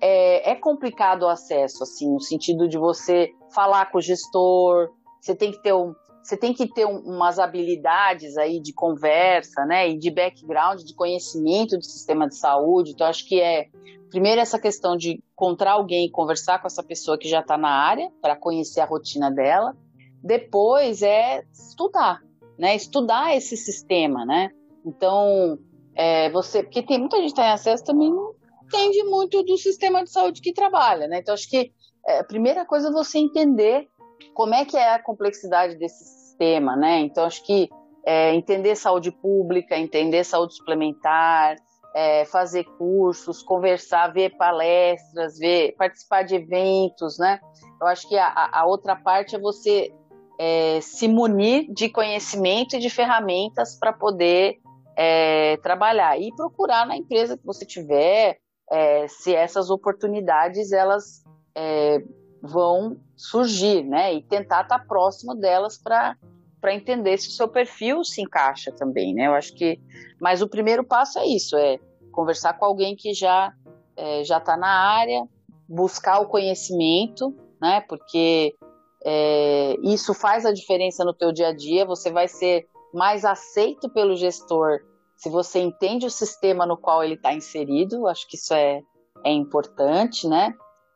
[0.00, 4.90] é, é complicado o acesso, assim, no sentido de você falar com o gestor,
[5.20, 9.64] você tem que ter um, você tem que ter um, umas habilidades aí de conversa,
[9.64, 12.92] né, e de background, de conhecimento do sistema de saúde.
[12.92, 13.66] Então, acho que é
[14.10, 17.70] primeiro essa questão de encontrar alguém e conversar com essa pessoa que já está na
[17.70, 19.74] área para conhecer a rotina dela.
[20.22, 22.20] Depois é estudar,
[22.58, 24.50] né, estudar esse sistema, né.
[24.84, 25.58] Então,
[25.94, 29.56] é, você, porque tem muita gente que está em acesso também não entende muito do
[29.56, 31.20] sistema de saúde que trabalha, né.
[31.20, 31.72] Então, acho que
[32.06, 33.88] é, a primeira coisa é você entender
[34.34, 37.00] como é que é a complexidade desse sistema, né?
[37.00, 37.68] Então, acho que
[38.04, 41.56] é, entender saúde pública, entender saúde suplementar,
[41.94, 47.40] é, fazer cursos, conversar, ver palestras, ver, participar de eventos, né?
[47.80, 49.92] Eu acho que a, a outra parte é você
[50.38, 54.58] é, se munir de conhecimento e de ferramentas para poder
[54.96, 58.38] é, trabalhar e procurar na empresa que você tiver
[58.70, 61.98] é, se essas oportunidades elas é,
[62.42, 64.14] vão surgir, né?
[64.14, 66.16] E tentar estar próximo delas para
[66.60, 69.28] para entender se o seu perfil se encaixa também, né?
[69.28, 69.80] Eu acho que,
[70.20, 71.78] mas o primeiro passo é isso, é
[72.12, 73.50] conversar com alguém que já
[73.96, 75.26] é, já está na área,
[75.66, 77.80] buscar o conhecimento, né?
[77.88, 78.54] Porque
[79.02, 81.86] é, isso faz a diferença no teu dia a dia.
[81.86, 84.80] Você vai ser mais aceito pelo gestor
[85.16, 88.06] se você entende o sistema no qual ele está inserido.
[88.06, 88.82] Acho que isso é
[89.24, 90.54] é importante, né?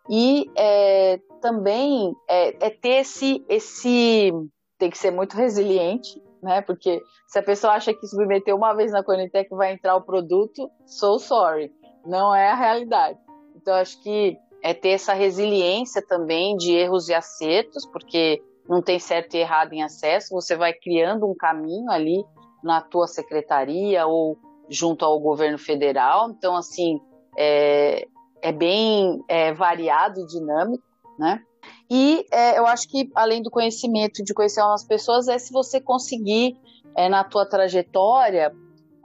[0.08, 4.32] E é, também é, é, ter esse, esse.
[4.78, 6.62] Tem que ser muito resiliente, né?
[6.62, 10.70] Porque se a pessoa acha que submeter uma vez na Conitec vai entrar o produto,
[10.86, 11.70] so sorry.
[12.06, 13.18] Não é a realidade.
[13.54, 18.98] Então, acho que é ter essa resiliência também de erros e acertos, porque não tem
[18.98, 22.24] certo e errado em acesso, você vai criando um caminho ali
[22.62, 24.38] na tua secretaria ou
[24.70, 26.30] junto ao governo federal.
[26.30, 26.98] Então, assim,
[27.36, 28.08] é,
[28.40, 30.83] é bem é, variado e dinâmico
[31.18, 31.42] né?
[31.90, 35.80] E é, eu acho que além do conhecimento de conhecer umas pessoas é se você
[35.80, 36.56] conseguir
[36.96, 38.52] é, na tua trajetória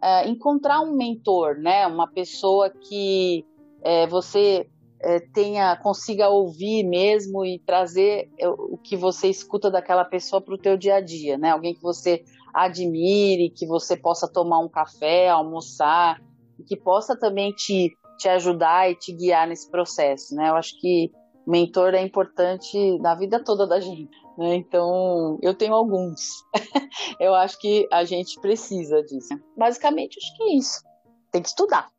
[0.02, 1.86] é, encontrar um mentor, né?
[1.88, 3.46] Uma pessoa que
[3.82, 4.68] é, você
[5.02, 10.54] é, tenha consiga ouvir mesmo e trazer é, o que você escuta daquela pessoa para
[10.54, 11.52] o teu dia a dia, né?
[11.52, 16.22] Alguém que você admire, que você possa tomar um café, almoçar,
[16.58, 20.50] e que possa também te, te ajudar e te guiar nesse processo, né?
[20.50, 21.12] Eu acho que
[21.50, 24.16] mentor é importante na vida toda da gente.
[24.38, 24.56] Né?
[24.56, 26.46] Então, eu tenho alguns.
[27.20, 29.30] eu acho que a gente precisa disso.
[29.58, 30.84] Basicamente, acho que é isso.
[31.32, 31.90] Tem que estudar.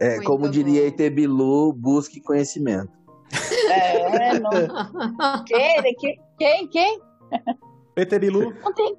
[0.00, 0.50] é, Muito como bom.
[0.50, 2.90] diria Etebilu, busque conhecimento.
[3.68, 5.44] É, não.
[5.44, 5.94] Quem?
[6.38, 6.68] Quem?
[6.68, 7.00] Quem?
[7.96, 8.52] Etebilu.
[8.62, 8.96] Não tem,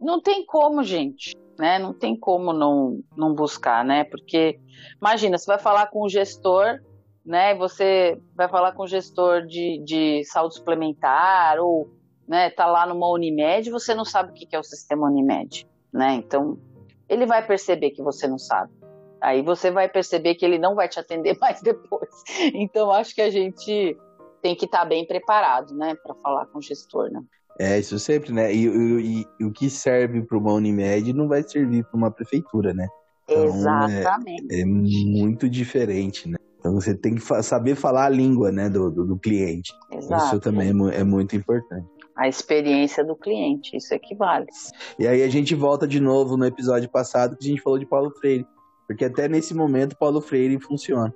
[0.00, 1.36] não tem como, gente.
[1.58, 1.78] Né?
[1.78, 4.04] Não tem como não, não buscar, né?
[4.04, 4.60] Porque,
[5.00, 6.80] imagina, você vai falar com o gestor
[7.26, 7.54] né?
[7.56, 11.90] Você vai falar com o gestor de, de saúde suplementar ou
[12.26, 16.14] né, tá lá numa Unimed, você não sabe o que é o sistema Unimed, né?
[16.14, 16.58] Então,
[17.08, 18.72] ele vai perceber que você não sabe.
[19.20, 22.10] Aí você vai perceber que ele não vai te atender mais depois.
[22.54, 23.96] Então, acho que a gente
[24.42, 27.22] tem que estar tá bem preparado, né, para falar com o gestor, né?
[27.58, 28.52] É, isso sempre, né?
[28.52, 32.74] E, e, e o que serve para uma Unimed não vai servir para uma prefeitura,
[32.74, 32.86] né?
[33.24, 34.54] Então, Exatamente.
[34.54, 36.36] É, é, muito diferente, né?
[36.66, 39.72] Então você tem que saber falar a língua né, do, do, do cliente.
[39.92, 40.24] Exato.
[40.24, 41.86] Isso também é, é muito importante.
[42.16, 44.46] A experiência do cliente, isso equivale.
[44.98, 47.86] E aí a gente volta de novo no episódio passado que a gente falou de
[47.86, 48.44] Paulo Freire.
[48.88, 51.14] Porque até nesse momento Paulo Freire funciona.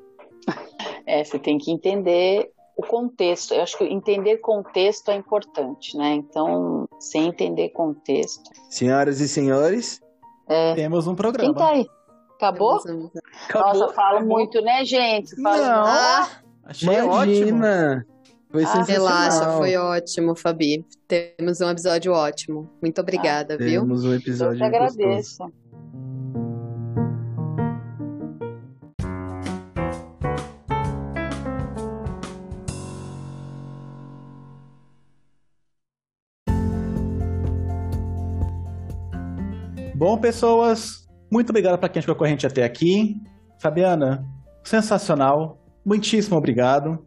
[1.05, 3.53] É, você tem que entender o contexto.
[3.53, 6.14] Eu acho que entender contexto é importante, né?
[6.14, 8.48] Então, sem entender contexto.
[8.68, 10.01] Senhoras e senhores,
[10.48, 10.74] é...
[10.74, 11.53] temos um programa.
[11.53, 11.86] Quem tá aí?
[12.41, 12.76] Acabou?
[12.76, 13.11] Acabou?
[13.55, 15.36] Nossa, falo muito, né, gente?
[15.43, 15.84] Falo Não.
[15.84, 16.28] Ah,
[16.64, 17.14] achei Imagina.
[17.14, 18.20] ótimo.
[18.51, 20.84] Foi ah, relaxa, foi ótimo, Fabi.
[21.07, 22.68] Temos um episódio ótimo.
[22.80, 23.82] Muito ah, obrigada, ah, viu?
[23.82, 25.38] Temos um episódio Eu te agradeço.
[25.38, 25.61] Gostoso.
[39.95, 43.16] Bom, pessoas, muito obrigado para quem ficou com a gente até aqui.
[43.61, 44.24] Fabiana,
[44.64, 45.59] sensacional.
[45.85, 46.99] Muitíssimo obrigado.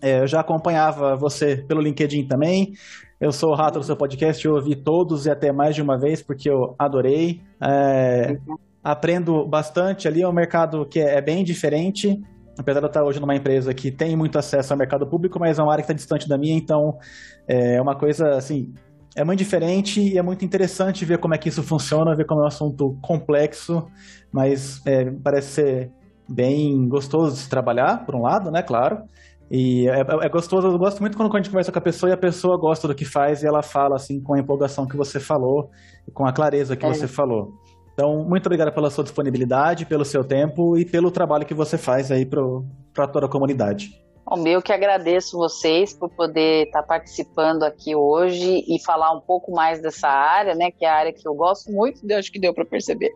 [0.00, 2.72] É, eu já acompanhava você pelo LinkedIn também.
[3.20, 5.98] Eu sou o rato do seu podcast, eu ouvi todos e até mais de uma
[5.98, 7.40] vez, porque eu adorei.
[7.60, 8.36] É,
[8.82, 12.20] aprendo bastante ali, é um mercado que é, é bem diferente.
[12.58, 15.58] Apesar de eu estar hoje numa empresa que tem muito acesso ao mercado público, mas
[15.58, 16.98] é uma área que está distante da minha, então
[17.48, 18.74] é uma coisa assim.
[19.16, 22.40] É muito diferente e é muito interessante ver como é que isso funciona, ver como
[22.40, 23.86] é um assunto complexo,
[24.32, 25.90] mas é, parece ser
[26.28, 29.02] bem gostoso de se trabalhar, por um lado, né, claro,
[29.54, 32.12] e é, é, gostoso, eu gosto muito quando a gente conversa com a pessoa e
[32.14, 35.20] a pessoa gosta do que faz e ela fala assim com a empolgação que você
[35.20, 35.68] falou,
[36.14, 36.88] com a clareza que é.
[36.88, 37.52] você falou.
[37.92, 42.10] Então, muito obrigado pela sua disponibilidade, pelo seu tempo e pelo trabalho que você faz
[42.10, 43.90] aí para toda a comunidade.
[44.24, 49.52] O meu que agradeço vocês por poder estar participando aqui hoje e falar um pouco
[49.52, 50.70] mais dessa área, né?
[50.70, 53.12] Que é a área que eu gosto muito, acho que deu para perceber.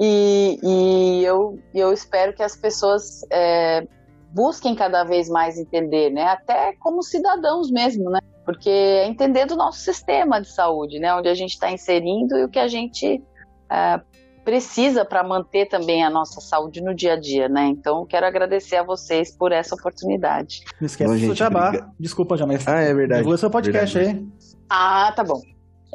[0.00, 3.86] E, e, eu, eu espero que as pessoas é,
[4.32, 6.24] busquem cada vez mais entender, né?
[6.24, 8.20] Até como cidadãos mesmo, né?
[8.46, 11.14] Porque é entender do nosso sistema de saúde, né?
[11.14, 13.22] Onde a gente está inserindo e o que a gente
[13.70, 14.00] é,
[14.44, 17.66] precisa para manter também a nossa saúde no dia a dia, né?
[17.66, 20.62] Então, quero agradecer a vocês por essa oportunidade.
[20.80, 21.90] Não esquece do gente, jabá.
[21.98, 22.66] Desculpa, Jamais.
[22.68, 23.20] Ah, é verdade.
[23.20, 24.18] Divulga seu podcast verdade.
[24.18, 24.54] aí.
[24.68, 25.40] Ah, tá bom.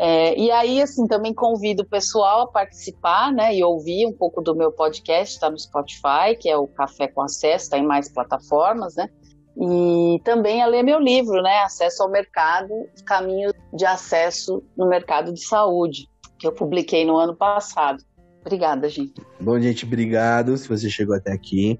[0.01, 4.41] É, e aí, assim, também convido o pessoal a participar, né, e ouvir um pouco
[4.41, 8.09] do meu podcast, está no Spotify, que é o Café com Acesso, está em mais
[8.09, 9.09] plataformas, né,
[9.57, 12.69] e também a ler meu livro, né, Acesso ao Mercado,
[13.05, 16.07] Caminho de Acesso no Mercado de Saúde,
[16.39, 18.01] que eu publiquei no ano passado.
[18.41, 19.21] Obrigada, gente.
[19.39, 21.79] Bom, gente, obrigado se você chegou até aqui.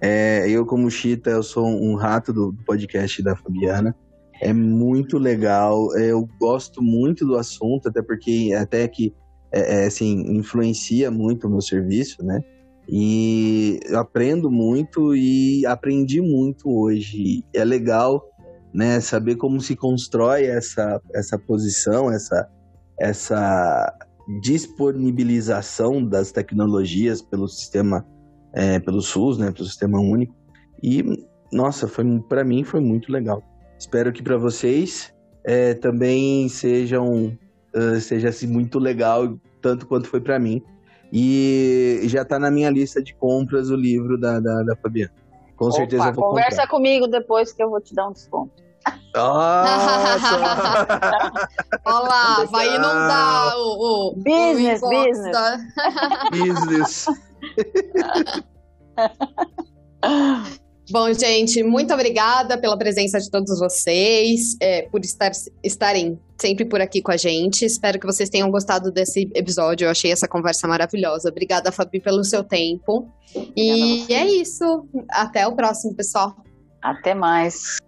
[0.00, 3.94] É, eu, como Chita, eu sou um rato do podcast da Fabiana.
[4.40, 5.94] É muito legal.
[5.96, 9.14] Eu gosto muito do assunto, até porque até que
[9.52, 12.40] é, é, assim influencia muito o meu serviço, né?
[12.88, 17.44] E eu aprendo muito e aprendi muito hoje.
[17.54, 18.26] É legal,
[18.72, 19.00] né?
[19.00, 22.48] Saber como se constrói essa essa posição, essa
[22.98, 23.94] essa
[24.40, 28.06] disponibilização das tecnologias pelo sistema,
[28.54, 29.50] é, pelo SUS, né?
[29.50, 30.34] Pelo sistema único.
[30.82, 31.02] E
[31.52, 33.42] nossa, foi para mim foi muito legal.
[33.78, 35.12] Espero que para vocês
[35.44, 37.36] é, também sejam
[37.74, 40.62] uh, seja assim, muito legal, tanto quanto foi para mim.
[41.12, 45.12] E já está na minha lista de compras o livro da, da, da Fabiana.
[45.56, 46.68] Com Opa, certeza vou Conversa comprar.
[46.68, 48.62] comigo depois que eu vou te dar um desconto.
[49.14, 50.38] Nossa!
[51.84, 55.32] Olá, vai inundar o, o business, o business.
[55.32, 55.58] Da...
[56.30, 57.06] business.
[60.90, 65.30] Bom, gente, muito obrigada pela presença de todos vocês, é, por estar,
[65.62, 67.64] estarem sempre por aqui com a gente.
[67.64, 69.84] Espero que vocês tenham gostado desse episódio.
[69.84, 71.28] Eu achei essa conversa maravilhosa.
[71.28, 73.08] Obrigada, Fabi, pelo seu tempo.
[73.56, 74.84] E é isso.
[75.10, 76.34] Até o próximo, pessoal.
[76.82, 77.78] Até mais.